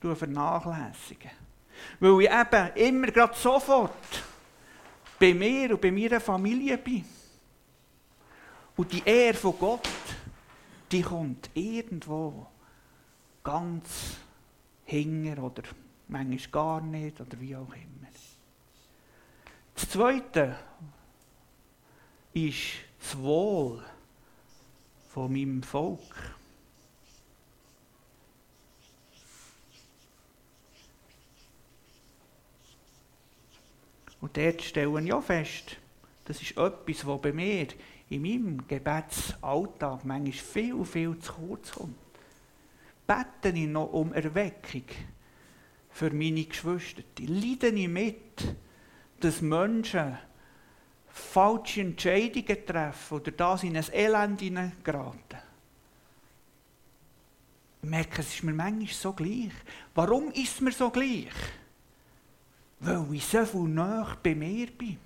vernachlässige. 0.00 1.30
Weil 2.00 2.22
ich 2.22 2.30
eben 2.30 2.76
immer 2.76 3.06
gerade 3.08 3.36
sofort 3.36 3.92
bei 5.18 5.34
mir 5.34 5.72
und 5.72 5.80
bei 5.80 5.90
meiner 5.90 6.20
Familie 6.20 6.78
bin. 6.78 7.04
Und 8.76 8.92
die 8.92 9.02
Ehre 9.04 9.34
von 9.34 9.58
Gott, 9.58 9.88
die 10.90 11.02
kommt 11.02 11.50
irgendwo 11.54 12.46
ganz 13.44 14.16
hinger 14.84 15.42
oder 15.42 15.62
manchmal 16.12 16.50
gar 16.52 16.80
nicht 16.80 17.20
oder 17.20 17.40
wie 17.40 17.56
auch 17.56 17.72
immer. 17.72 18.08
Das 19.74 19.88
Zweite 19.88 20.56
ist 22.34 22.74
das 23.00 23.18
Wohl 23.18 23.82
von 25.08 25.32
meinem 25.32 25.62
Volk. 25.62 25.98
Und 34.20 34.36
dort 34.36 34.62
stellen 34.62 35.06
ich 35.06 35.12
auch 35.12 35.24
fest, 35.24 35.76
das 36.26 36.40
ist 36.40 36.56
etwas, 36.56 37.04
was 37.04 37.20
bei 37.20 37.32
mir 37.32 37.66
in 38.08 38.22
meinem 38.22 38.68
Gebetsalltag 38.68 40.04
manchmal 40.04 40.32
viel, 40.32 40.84
viel 40.84 41.18
zu 41.18 41.32
kurz 41.32 41.72
kommt. 41.72 41.96
Bete 43.04 43.48
ich 43.58 43.66
noch 43.66 43.92
um 43.92 44.12
Erweckung 44.12 44.84
für 46.02 46.12
meine 46.12 46.42
Geschwister? 46.42 47.02
Leide 47.20 47.68
ich 47.68 47.88
mit, 47.88 48.56
dass 49.20 49.40
Menschen 49.40 50.18
falsche 51.06 51.82
Entscheidungen 51.82 52.66
treffen 52.66 53.14
oder 53.14 53.30
das 53.30 53.62
in 53.62 53.76
ein 53.76 53.84
Elend 53.92 54.40
hineingeraten. 54.40 55.38
Ich 57.82 57.88
merke, 57.88 58.20
es 58.20 58.34
ist 58.34 58.42
mir 58.42 58.52
manchmal 58.52 58.88
so 58.88 59.12
gleich. 59.12 59.52
Warum 59.94 60.32
ist 60.32 60.54
es 60.54 60.60
mir 60.60 60.72
so 60.72 60.90
gleich? 60.90 61.28
Weil 62.80 63.06
ich 63.14 63.24
so 63.24 63.46
viel 63.46 63.68
näher 63.68 64.16
bei 64.20 64.34
mir 64.34 64.66
bin. 64.72 64.98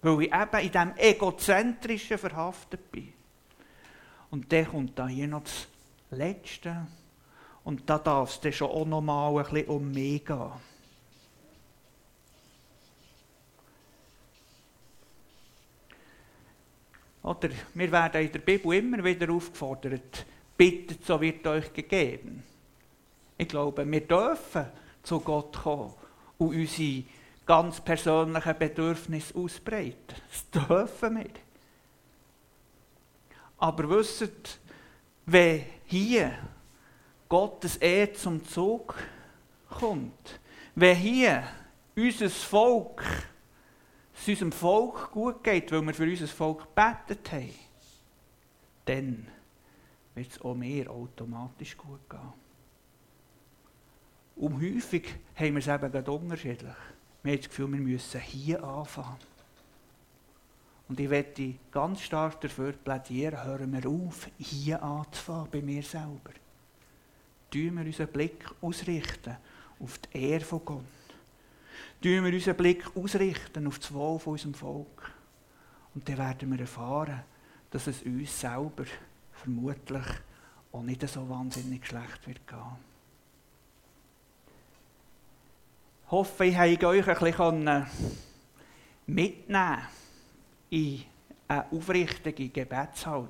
Weil 0.00 0.22
ich 0.22 0.32
eben 0.32 0.60
in 0.60 0.70
diesem 0.70 0.96
Egozentrischen 0.96 2.18
verhaftet 2.18 2.92
bin. 2.92 3.12
Und 4.30 4.52
dann 4.52 4.68
kommt 4.68 4.96
da 4.96 5.08
hier 5.08 5.26
noch 5.26 5.42
das 5.42 5.66
Letzte. 6.10 6.86
Und 7.66 7.90
da 7.90 7.98
darf 7.98 8.38
es 8.44 8.54
schon 8.54 8.70
auch 8.70 8.86
noch 8.86 9.00
mal 9.00 9.36
ein 9.36 9.42
bisschen 9.42 9.66
um 9.66 9.90
mich 9.90 10.24
gehen. 10.24 10.52
Oder 17.24 17.48
wir 17.74 17.90
werden 17.90 18.22
in 18.22 18.30
der 18.30 18.38
Bibel 18.38 18.72
immer 18.72 19.02
wieder 19.02 19.32
aufgefordert, 19.32 20.24
bittet, 20.56 21.04
so 21.04 21.20
wird 21.20 21.44
euch 21.44 21.72
gegeben. 21.72 22.44
Ich 23.36 23.48
glaube, 23.48 23.84
wir 23.84 24.06
dürfen 24.06 24.66
zu 25.02 25.18
Gott 25.18 25.56
kommen 25.56 25.92
und 26.38 26.54
unsere 26.54 27.02
ganz 27.44 27.80
persönlichen 27.80 28.58
Bedürfnisse 28.60 29.34
ausbreiten. 29.34 30.14
Das 30.52 30.68
dürfen 30.68 31.16
wir. 31.16 31.30
Aber 33.58 33.90
wisst, 33.90 34.60
wenn 35.26 35.64
hier 35.86 36.32
Gottes 37.28 37.76
Ehe 37.78 38.12
zum 38.12 38.44
Zug 38.44 38.94
kommt, 39.68 40.40
wenn 40.74 40.96
hier 40.96 41.42
unser 41.96 42.30
Volk 42.30 43.02
es 44.18 44.28
unserem 44.28 44.52
Volk 44.52 45.10
gut 45.10 45.44
geht, 45.44 45.70
weil 45.72 45.82
wir 45.82 45.94
für 45.94 46.04
unser 46.04 46.26
Volk 46.26 46.74
gebetet 46.74 47.30
haben, 47.32 47.54
dann 48.86 49.26
wird 50.14 50.32
es 50.32 50.40
auch 50.40 50.54
mir 50.54 50.90
automatisch 50.90 51.76
gut 51.76 52.08
gehen. 52.08 52.32
Und 54.36 54.60
häufig 54.60 55.14
haben 55.34 55.54
wir 55.54 55.58
es 55.58 55.68
eben 55.68 55.92
gerade 55.92 56.10
unterschiedlich. 56.10 56.74
Wir 57.22 57.32
haben 57.32 57.40
das 57.40 57.48
Gefühl, 57.48 57.72
wir 57.72 57.80
müssen 57.80 58.20
hier 58.20 58.62
anfangen. 58.62 59.16
Und 60.88 61.00
ich 61.00 61.10
werde 61.10 61.54
ganz 61.70 62.02
stark 62.02 62.40
dafür 62.40 62.72
plädieren, 62.72 63.42
hören 63.42 63.72
wir 63.72 63.90
auf, 63.90 64.28
hier 64.38 64.82
anzufangen, 64.82 65.50
bei 65.50 65.62
mir 65.62 65.82
selber. 65.82 66.30
Tun 67.50 67.76
wir 67.76 67.84
unseren 67.84 68.08
Blick 68.08 68.44
ausrichten 68.60 69.36
auf 69.78 69.98
die 69.98 70.18
Ehre 70.18 70.44
von 70.44 70.64
Gott. 70.64 70.84
Tun 72.02 72.24
wir 72.24 72.32
unseren 72.32 72.56
Blick 72.56 72.84
ausrichten 72.96 73.66
auf 73.66 73.78
das 73.78 73.92
Wohl 73.92 74.18
von 74.18 74.32
unserem 74.32 74.54
Volk. 74.54 75.12
Und 75.94 76.08
dann 76.08 76.18
werden 76.18 76.50
wir 76.50 76.60
erfahren, 76.60 77.22
dass 77.70 77.86
es 77.86 78.02
uns 78.02 78.40
selber 78.40 78.84
vermutlich 79.32 80.06
auch 80.72 80.82
nicht 80.82 81.08
so 81.08 81.28
wahnsinnig 81.28 81.86
schlecht 81.86 82.26
wird 82.26 82.46
gehen. 82.46 82.96
Ich 86.04 86.12
hoffe, 86.12 86.44
ich 86.44 86.56
habe 86.56 86.86
euch 86.86 87.08
ein 87.08 87.18
bisschen 87.18 87.86
mitnehmen 89.06 89.78
in 90.70 91.02
eine 91.48 91.72
aufrichtige 91.72 92.48
Gebetshaltung. 92.48 93.28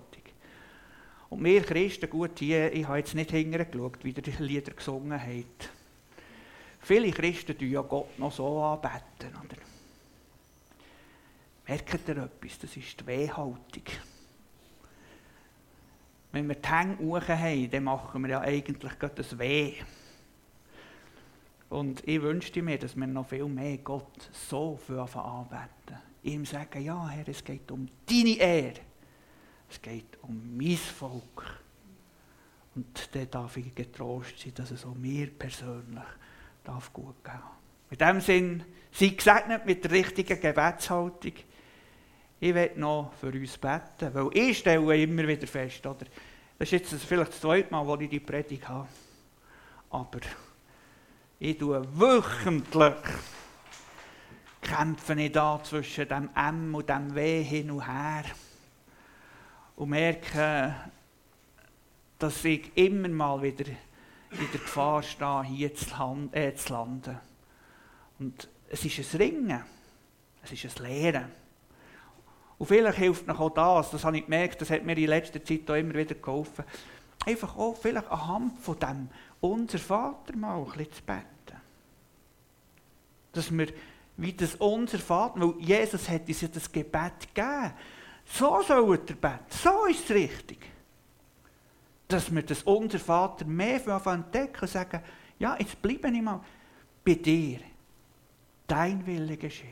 Und 1.29 1.45
wir 1.45 1.63
Christen, 1.63 2.09
gut, 2.09 2.39
hier, 2.39 2.73
ich 2.73 2.87
habe 2.87 2.99
jetzt 2.99 3.15
nicht 3.15 3.31
hingeschaut, 3.31 4.05
wie 4.05 4.13
die 4.13 4.31
Lieder 4.43 4.73
gesungen 4.73 5.21
habt. 5.21 5.71
Viele 6.81 7.11
Christen 7.11 7.59
tun 7.59 7.71
ja 7.71 7.83
Gott 7.83 8.17
noch 8.19 8.31
so 8.31 8.63
anbeten. 8.63 9.35
Oder? 9.45 9.57
Merkt 11.67 12.09
ihr 12.09 12.17
etwas? 12.17 12.59
Das 12.61 12.77
ist 12.77 13.01
die 13.01 13.07
Wehhaltung. 13.07 13.83
Wenn 16.31 16.49
wir 16.49 16.55
die 16.55 17.05
hoch 17.05 17.29
haben, 17.29 17.71
dann 17.71 17.85
machen 17.85 18.23
wir 18.23 18.31
ja 18.31 18.41
eigentlich 18.41 18.99
gerade 18.99 19.15
das 19.17 19.37
Weh. 19.39 19.75
Und 21.69 22.07
ich 22.07 22.23
wünschte 22.23 22.63
mir, 22.63 22.79
dass 22.79 22.95
wir 22.95 23.07
noch 23.07 23.29
viel 23.29 23.47
mehr 23.47 23.79
Gott 23.79 24.31
so 24.33 24.79
anbeten. 24.89 26.01
Ihm 26.23 26.45
sagen, 26.45 26.85
ja 26.85 27.09
Herr, 27.09 27.29
es 27.29 27.43
geht 27.43 27.71
um 27.73 27.89
deine 28.09 28.37
Ehre. 28.37 28.86
Es 29.71 29.81
geht 29.81 30.19
um 30.23 30.57
mein 30.57 30.77
Volk. 30.77 31.61
Und 32.75 33.09
dann 33.15 33.31
darf 33.31 33.57
ich 33.57 33.75
getrost 33.75 34.39
sein, 34.39 34.53
dass 34.55 34.71
es 34.71 34.85
auch 34.85 34.95
mir 34.95 35.29
persönlich 35.31 36.05
darf 36.63 36.93
gut 36.93 37.25
gehen. 37.25 37.41
In 37.91 37.99
diesem 37.99 38.21
Sinn, 38.21 38.65
sei 38.93 39.09
gesegnet 39.09 39.65
mit 39.65 39.85
der 39.85 39.91
richtigen 39.93 40.41
Gebetshaltung. 40.41 41.33
Ich 42.39 42.55
werde 42.55 42.79
noch 42.79 43.13
für 43.15 43.29
uns 43.29 43.57
beten, 43.57 44.13
weil 44.13 44.29
ich 44.35 44.59
stelle 44.59 45.03
immer 45.03 45.27
wieder 45.27 45.47
fest, 45.47 45.87
oder? 45.87 46.05
Das 46.59 46.73
ist 46.73 46.93
jetzt 46.93 47.05
vielleicht 47.05 47.33
das 47.33 47.41
zweite 47.41 47.71
Mal, 47.71 47.87
wo 47.87 47.97
ich 47.97 48.11
die 48.11 48.21
Predigt 48.21 48.69
habe. 48.69 48.89
Aber 49.91 50.21
ich 51.39 51.57
tue 51.57 51.83
wöchentlich 51.99 52.95
kämpfe 54.61 55.15
ich 55.21 55.33
da 55.33 55.61
zwischen 55.63 56.09
dem 56.09 56.29
M 56.35 56.75
und 56.75 56.89
dem 56.89 57.15
W 57.15 57.43
hin 57.43 57.71
und 57.71 57.87
her 57.87 58.25
und 59.77 59.91
merke, 59.91 60.75
dass 62.19 62.45
ich 62.45 62.77
immer 62.77 63.09
mal 63.09 63.43
wieder 63.43 63.67
in 64.31 64.51
der 64.53 64.61
Gefahr 64.61 65.03
stehe, 65.03 65.45
hier 65.45 65.75
zu, 65.75 65.87
äh, 66.33 66.55
zu 66.55 66.73
landen. 66.73 67.19
Und 68.19 68.49
es 68.71 68.85
ist 68.85 69.15
ein 69.15 69.19
Ringen, 69.19 69.63
es 70.43 70.53
ist 70.53 70.81
ein 70.81 70.87
Lehren. 70.87 71.27
Und 72.59 72.67
vielleicht 72.67 72.99
hilft 72.99 73.27
noch 73.27 73.39
auch 73.39 73.51
das, 73.51 73.91
das 73.91 74.05
habe 74.05 74.19
ich 74.19 74.25
gemerkt, 74.25 74.61
das 74.63 74.71
hat 74.71 74.85
mir 74.85 74.97
in 74.97 75.09
letzter 75.09 75.45
Zeit 75.45 75.71
auch 75.71 75.75
immer 75.75 75.95
wieder 75.95 76.15
geholfen, 76.15 76.65
einfach 77.27 77.57
auch 77.57 77.77
vielleicht 77.77 78.11
anhand 78.11 78.59
von 78.61 78.79
dem 78.79 79.09
unser 79.41 79.79
Vater 79.79 80.35
mal 80.37 80.59
ein 80.59 80.65
bisschen 80.65 80.93
zu 80.93 81.03
beten. 81.03 81.61
Dass 83.33 83.51
wir, 83.51 83.69
wie 84.17 84.33
das 84.33 84.55
unser 84.55 84.99
Vater, 84.99 85.41
weil 85.41 85.55
Jesus 85.61 86.09
hat 86.09 86.27
uns 86.27 86.41
ja 86.41 86.49
das 86.49 86.73
Gebet 86.73 87.35
gegeben. 87.35 87.75
So 88.27 88.63
soll 88.63 88.93
er 88.93 88.99
beten, 88.99 89.39
so 89.49 89.87
ist 89.87 90.05
es 90.05 90.11
richtig 90.11 90.77
dass 92.09 92.33
wir 92.33 92.43
das 92.43 92.63
unser 92.63 92.99
Vater 92.99 93.45
mehr 93.45 93.81
entdecken 94.07 94.61
und 94.61 94.71
sagen, 94.71 95.01
ja, 95.39 95.57
jetzt 95.59 95.81
bleibe 95.83 96.09
ich 96.09 96.23
mal 96.23 96.41
bei 97.05 97.15
dir. 97.15 97.61
Dein 98.67 99.05
Wille 99.07 99.37
geschehe. 99.37 99.71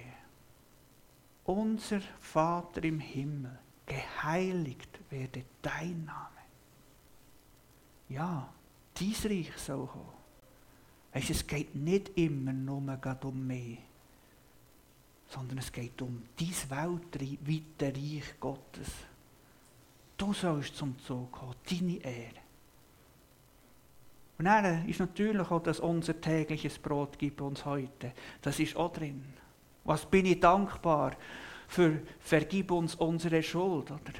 Unser 1.44 2.00
Vater 2.20 2.82
im 2.84 3.00
Himmel, 3.00 3.58
geheiligt 3.86 4.98
werde 5.10 5.44
dein 5.62 6.04
Name. 6.04 6.30
Ja, 8.08 8.52
dies 8.96 9.24
Reich 9.26 9.52
soll 9.56 9.86
kommen. 9.86 10.08
Es 11.12 11.46
geht 11.46 11.74
nicht 11.74 12.10
immer 12.16 12.52
nur 12.52 12.98
um 13.22 13.46
mich, 13.46 13.78
sondern 15.34 15.58
es 15.58 15.72
geht 15.72 16.00
um 16.00 16.22
dies 16.38 16.68
weltweite 16.70 17.92
Reich 17.96 18.34
Gottes. 18.38 18.88
Du 20.16 20.32
sollst 20.32 20.76
zum 20.76 20.98
Zug 21.00 21.32
kommen, 21.32 21.54
deine 21.68 21.96
Ehre. 21.96 22.44
Und 24.38 24.44
dann 24.46 24.88
ist 24.88 25.00
natürlich 25.00 25.50
auch, 25.50 25.62
dass 25.62 25.80
unser 25.80 26.20
tägliches 26.20 26.78
Brot 26.78 27.18
gibt 27.18 27.40
uns 27.40 27.64
heute. 27.64 28.12
Das 28.42 28.58
ist 28.58 28.76
auch 28.76 28.92
drin. 28.92 29.24
Was 29.84 30.06
bin 30.06 30.26
ich 30.26 30.40
dankbar 30.40 31.16
für 31.68 32.00
Vergib 32.20 32.70
uns 32.70 32.94
unsere 32.94 33.42
Schuld. 33.42 33.90
Oder? 33.90 34.12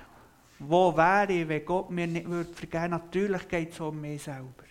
Wo 0.59 0.97
wäre 0.97 1.33
ich, 1.33 1.49
wenn 1.49 1.65
Gott 1.65 1.91
mir 1.91 2.07
nicht 2.07 2.29
würde 2.29 2.53
vergeben? 2.53 2.91
Natürlich 2.91 3.49
geht 3.49 3.73
es 3.73 3.81
um 3.81 4.01
mich 4.01 4.23
selber. 4.23 4.65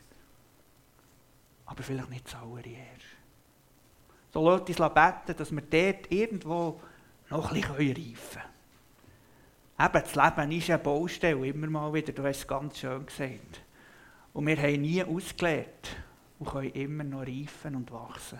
Aber 1.66 1.84
vielleicht 1.84 2.10
nicht 2.10 2.28
zuallererst. 2.28 3.13
So 4.34 4.50
lasst 4.50 4.68
uns 4.68 4.94
beten, 4.94 5.38
dass 5.38 5.52
wir 5.52 5.62
dort 5.62 6.12
irgendwo 6.12 6.82
noch 7.30 7.52
ein 7.52 7.62
bisschen 7.62 7.76
reifen 7.76 8.42
können. 9.78 9.96
Eben, 9.96 10.04
das 10.04 10.16
Leben 10.16 10.52
ist 10.52 10.70
eine 10.70 10.80
Baustelle, 10.80 11.48
immer 11.48 11.68
mal 11.68 11.94
wieder, 11.94 12.14
du 12.14 12.24
hast 12.24 12.40
es 12.40 12.48
ganz 12.48 12.80
schön 12.80 13.06
gesagt. 13.06 13.62
Und 14.34 14.48
wir 14.48 14.58
haben 14.58 14.82
nie 14.82 15.04
ausgelernt 15.04 15.96
und 16.40 16.50
können 16.50 16.72
immer 16.72 17.04
noch 17.04 17.22
reifen 17.22 17.76
und 17.76 17.92
wachsen. 17.92 18.40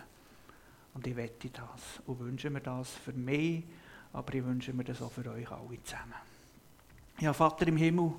Und 0.94 1.06
ich 1.06 1.14
wette 1.14 1.48
das 1.50 2.00
und 2.06 2.18
wünsche 2.18 2.50
mir 2.50 2.60
das 2.60 2.90
für 2.90 3.12
mich, 3.12 3.64
aber 4.12 4.34
ich 4.34 4.44
wünsche 4.44 4.72
mir 4.72 4.84
das 4.84 5.00
auch 5.00 5.12
für 5.12 5.28
euch 5.30 5.50
alle 5.50 5.82
zusammen. 5.84 6.14
Ja, 7.20 7.32
Vater 7.32 7.68
im 7.68 7.76
Himmel, 7.76 8.12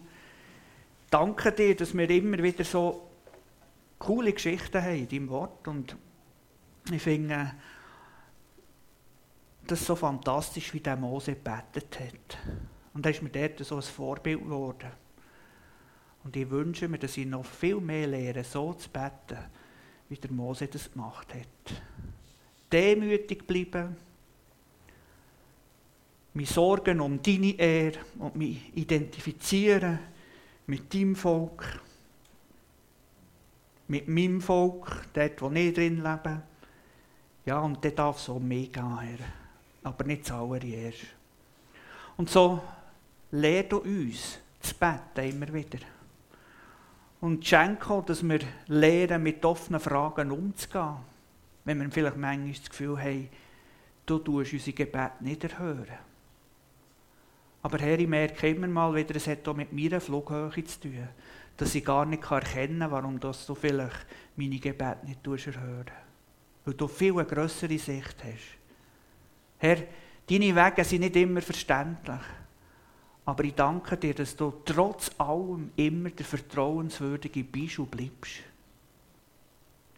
danke 1.10 1.52
dir, 1.52 1.76
dass 1.76 1.94
wir 1.94 2.10
immer 2.10 2.42
wieder 2.42 2.64
so 2.64 3.10
coole 4.00 4.32
Geschichten 4.32 4.82
haben 4.82 4.96
in 4.96 5.10
deinem 5.10 5.30
Wort. 5.30 5.68
Und 5.68 5.98
ich 6.92 7.02
finde 7.02 7.54
das 9.66 9.86
so 9.86 9.96
fantastisch, 9.96 10.74
wie 10.74 10.80
der 10.80 10.96
Mose 10.96 11.36
gebetet 11.36 12.00
hat. 12.00 12.38
Und 12.94 13.06
da 13.06 13.10
ist 13.10 13.22
mir 13.22 13.30
dort 13.30 13.60
so 13.60 13.76
ein 13.76 13.82
Vorbild 13.82 14.42
geworden. 14.42 14.92
Und 16.24 16.36
ich 16.36 16.50
wünsche 16.50 16.88
mir, 16.88 16.98
dass 16.98 17.18
ich 17.18 17.26
noch 17.26 17.46
viel 17.46 17.80
mehr 17.80 18.08
lehre, 18.08 18.44
so 18.44 18.74
zu 18.74 18.90
beten, 18.90 19.38
wie 20.10 20.16
der 20.16 20.32
Mose 20.32 20.68
das 20.68 20.92
gemacht 20.92 21.34
hat. 21.34 21.82
Demütig 22.72 23.46
bleiben, 23.46 23.96
mich 26.34 26.50
sorgen 26.50 27.00
um 27.00 27.22
deine 27.22 27.58
Ehre 27.58 28.00
und 28.20 28.36
mich 28.36 28.76
identifizieren 28.76 30.00
mit 30.68 30.94
deinem 30.94 31.16
Volk, 31.16 31.80
mit 33.88 34.08
meinem 34.08 34.42
Volk, 34.42 35.08
dort, 35.14 35.42
wo 35.42 35.52
ich 35.52 35.74
drin 35.74 35.98
lebe. 35.98 36.42
Ja, 37.46 37.60
und 37.60 37.84
der 37.84 37.92
darf 37.92 38.20
so 38.20 38.40
mehr 38.40 38.68
gehen, 38.68 39.00
Herr. 39.00 39.20
Aber 39.84 40.04
nicht 40.04 40.26
zuallererst. 40.26 41.06
Und 42.18 42.30
so 42.30 42.60
lehrt 43.32 43.72
uns 43.74 44.40
zu 44.60 44.74
beten 44.74 45.30
immer 45.30 45.54
wieder. 45.54 45.80
Und 47.22 47.46
schenke 47.46 47.90
auch, 47.92 48.04
dass 48.06 48.28
wir 48.28 48.40
lernen, 48.68 49.22
mit 49.22 49.46
offenen 49.46 49.80
Fragen 49.80 50.32
umzugehen. 50.32 50.96
Wenn 51.64 51.82
wir 51.82 51.92
vielleicht 51.92 52.18
manchmal 52.18 52.54
das 52.54 52.70
Gefühl 52.70 53.00
haben, 53.00 53.30
du 54.06 54.18
tust 54.20 54.54
unsere 54.54 54.76
Gebete 54.76 55.12
nicht 55.20 55.44
erhören. 55.44 56.00
Aber 57.62 57.78
Herr, 57.80 58.00
ich 58.00 58.08
merke 58.08 58.50
immer 58.50 58.68
mal 58.68 58.94
wieder, 58.94 59.16
es 59.16 59.28
hat 59.28 59.48
auch 59.48 59.56
mit 59.56 59.72
meiner 59.72 60.02
Flughöhe 60.02 60.64
zu 60.64 60.82
tun, 60.82 61.08
dass 61.58 61.74
ich 61.74 61.86
gar 61.86 62.06
nicht 62.06 62.30
erkennen 62.30 62.80
kann, 62.80 62.92
warum 62.92 63.20
du 63.20 63.34
vielleicht 63.34 64.06
meine 64.36 64.60
Gebete 64.60 64.98
nicht 65.06 65.26
erhören 65.48 66.06
Weil 66.66 66.74
du 66.74 66.88
viel 66.88 67.14
eine 67.14 67.26
grössere 67.26 67.78
Sicht 67.78 68.16
hast. 68.24 68.58
Herr, 69.60 69.78
deine 70.28 70.56
Wege 70.56 70.84
sind 70.84 71.02
nicht 71.02 71.16
immer 71.16 71.42
verständlich. 71.42 72.22
Aber 73.26 73.44
ich 73.44 73.56
danke 73.56 73.98
dir, 73.98 74.14
dass 74.14 74.36
du 74.36 74.54
trotz 74.66 75.12
allem 75.18 75.72
immer 75.76 76.10
der 76.10 76.26
Vertrauenswürdige 76.26 77.44
bist 77.44 77.80
bleibst. 77.90 78.42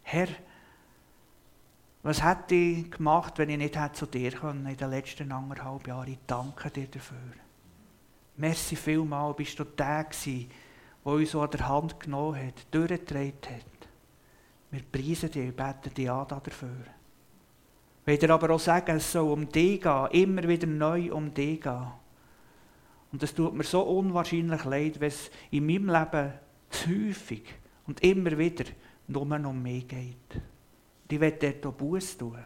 Herr, 0.02 0.28
Was 2.02 2.22
hätte 2.22 2.54
ich 2.54 2.90
gemacht, 2.90 3.34
wenn 3.36 3.50
ich 3.50 3.58
nicht 3.58 3.96
zu 3.96 4.06
dir 4.06 4.32
kommen 4.32 4.66
in 4.66 4.76
den 4.76 4.90
letzten 4.90 5.32
anderthalb 5.32 5.86
Jahren? 5.88 6.12
Ich 6.12 6.18
danke 6.26 6.70
dir 6.70 6.86
dafür. 6.86 7.18
Merci 8.36 8.76
vielmal, 8.76 9.34
bist 9.34 9.58
du 9.58 9.64
der 9.64 10.04
gewesen, 10.04 10.48
der 11.04 11.12
uns 11.12 11.30
so 11.32 11.42
an 11.42 11.50
der 11.50 11.68
Hand 11.68 11.98
genommen 11.98 12.46
hat, 12.46 12.66
durchgetragen 12.70 13.32
hat. 13.42 13.77
Wir 14.70 14.82
preisen 14.82 15.30
dich, 15.30 15.54
beten 15.54 15.94
dich 15.94 16.10
an 16.10 16.26
dafür. 16.28 16.84
Will 18.04 18.18
dir 18.18 18.30
aber 18.30 18.50
auch 18.50 18.60
sagen, 18.60 18.96
es 18.96 19.12
soll 19.12 19.30
um 19.30 19.48
dich 19.48 19.80
gehen, 19.80 20.06
immer 20.12 20.46
wieder 20.46 20.66
neu 20.66 21.12
um 21.12 21.32
dich 21.32 21.60
gehen. 21.60 21.86
Und 23.12 23.22
es 23.22 23.34
tut 23.34 23.54
mir 23.54 23.64
so 23.64 23.82
unwahrscheinlich 23.82 24.64
leid, 24.64 25.00
wenn 25.00 25.08
es 25.08 25.30
in 25.50 25.66
meinem 25.66 25.88
Leben 25.88 26.32
zu 26.70 26.90
häufig 26.90 27.44
und 27.86 28.02
immer 28.02 28.36
wieder 28.36 28.64
nur 29.06 29.22
um 29.22 29.62
mich 29.62 29.88
geht. 29.88 30.42
Ich 31.10 31.20
will 31.20 31.32
dort 31.32 31.78
Buß 31.78 32.18
tun. 32.18 32.44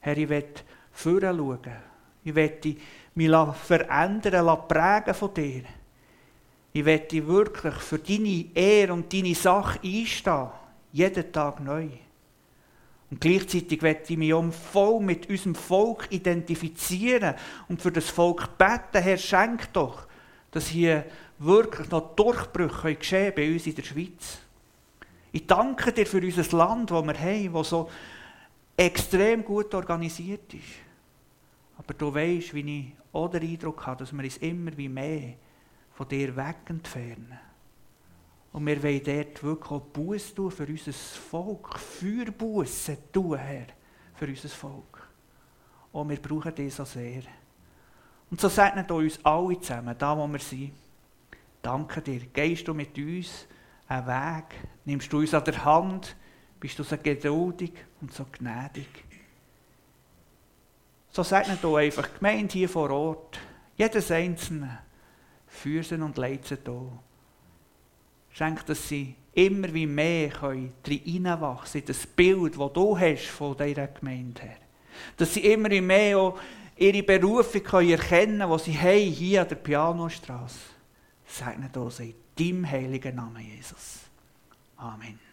Herr, 0.00 0.16
ich 0.16 0.28
will 0.28 0.44
vorher 0.92 1.34
schauen. 1.34 1.60
Ich 2.22 2.34
will 2.34 2.76
mich 3.14 3.56
verändern, 3.56 4.68
prägen 4.68 5.14
von 5.14 5.34
dir. 5.34 5.62
Ich 6.72 6.84
will 6.84 7.26
wirklich 7.26 7.74
für 7.74 7.98
deine 7.98 8.46
Ehre 8.54 8.92
und 8.92 9.12
deine 9.12 9.34
Sache 9.34 9.80
einstehen. 9.82 10.48
Jeden 10.92 11.32
Tag 11.32 11.60
neu. 11.60 11.88
Und 13.10 13.20
gleichzeitig 13.20 13.80
will 13.82 13.96
ich 14.06 14.16
mich 14.16 14.32
um 14.32 14.52
voll 14.52 15.00
mit 15.00 15.28
unserem 15.30 15.54
Volk 15.54 16.08
identifizieren 16.10 17.34
und 17.68 17.80
für 17.80 17.92
das 17.92 18.10
Volk 18.10 18.58
beten. 18.58 19.02
Herr, 19.02 19.16
schenk 19.16 19.72
doch, 19.72 20.06
dass 20.50 20.68
hier 20.68 21.06
wirklich 21.38 21.90
noch 21.90 22.14
Durchbrüche 22.14 22.96
geschehen 22.96 23.32
bei 23.34 23.50
uns 23.50 23.66
in 23.66 23.74
der 23.74 23.82
Schweiz. 23.82 24.38
Ich 25.32 25.46
danke 25.46 25.92
dir 25.92 26.06
für 26.06 26.20
unser 26.20 26.56
Land, 26.56 26.90
das 26.90 27.04
wir 27.04 27.18
haben, 27.18 27.52
das 27.52 27.68
so 27.68 27.90
extrem 28.76 29.44
gut 29.44 29.74
organisiert 29.74 30.52
ist. 30.54 30.62
Aber 31.78 31.94
du 31.94 32.12
weißt, 32.12 32.54
wie 32.54 32.78
ich 32.78 32.92
auch 33.12 33.28
den 33.28 33.42
Eindruck 33.42 33.86
habe, 33.86 34.00
dass 34.00 34.12
wir 34.12 34.22
uns 34.22 34.36
immer 34.38 34.76
wie 34.76 34.88
mehr 34.88 35.34
von 35.94 36.08
dir 36.08 36.34
weg 36.36 36.56
entfernen. 36.68 37.38
Und 38.58 38.66
wir 38.66 38.82
wollen 38.82 39.04
dort 39.04 39.40
wirklich 39.44 39.70
auch 39.70 39.80
Buß 39.80 40.34
tun 40.34 40.50
für 40.50 40.66
unser 40.66 40.92
Volk. 40.92 41.78
Feuerbussen 41.78 42.96
tun, 43.12 43.38
Herr, 43.38 43.66
für 44.16 44.26
unser 44.26 44.48
Volk. 44.48 45.08
Und 45.92 46.08
wir 46.08 46.20
brauchen 46.20 46.52
dich 46.56 46.74
so 46.74 46.84
sehr. 46.84 47.22
Und 48.28 48.40
so 48.40 48.48
segnet 48.48 48.90
uns 48.90 49.24
alle 49.24 49.60
zusammen, 49.60 49.94
da 49.96 50.18
wo 50.18 50.26
wir 50.26 50.40
sind. 50.40 50.72
Danke 51.62 52.02
dir. 52.02 52.18
Gehst 52.32 52.66
du 52.66 52.74
mit 52.74 52.98
uns 52.98 53.46
einen 53.86 54.06
Weg? 54.08 54.46
Nimmst 54.84 55.12
du 55.12 55.20
uns 55.20 55.34
an 55.34 55.44
der 55.44 55.64
Hand? 55.64 56.16
Bist 56.58 56.80
du 56.80 56.82
so 56.82 56.98
geduldig 56.98 57.74
und 58.00 58.12
so 58.12 58.26
gnädig? 58.32 59.04
So 61.12 61.22
segnet 61.22 61.62
du 61.62 61.76
einfach 61.76 62.08
die 62.08 62.18
Gemeinde 62.18 62.52
hier 62.54 62.68
vor 62.68 62.90
Ort. 62.90 63.38
Jedes 63.76 64.10
Einzelne. 64.10 64.80
Führ 65.46 65.84
sie 65.84 65.94
und 65.94 66.16
leite 66.16 66.56
sie 66.56 66.58
hier. 66.64 66.98
Schenk, 68.32 68.64
dass 68.66 68.88
sie 68.88 69.14
immer 69.32 69.72
wie 69.72 69.86
mehr 69.86 70.32
hineinwachsen 70.84 71.80
in 71.80 71.86
das 71.86 72.06
Bild, 72.06 72.58
das 72.58 72.72
du 72.72 72.98
hast 72.98 73.26
von 73.26 73.56
dieser 73.56 73.86
Gemeinde 73.86 74.42
her. 74.42 74.56
Dass 75.16 75.34
sie 75.34 75.40
immer 75.40 75.70
wie 75.70 75.80
mehr 75.80 76.18
auch 76.18 76.38
ihre 76.76 77.02
Berufung 77.02 77.62
erkennen 77.88 78.38
können, 78.38 78.50
die 78.50 78.64
sie 78.64 78.78
haben, 78.78 79.12
hier 79.12 79.42
an 79.42 79.48
der 79.48 79.56
Pianostraße. 79.56 80.58
Segne 81.26 81.70
uns 81.74 82.00
in 82.00 82.14
deinem 82.36 82.70
heiligen 82.70 83.16
Namen, 83.16 83.44
Jesus. 83.44 84.00
Amen. 84.76 85.27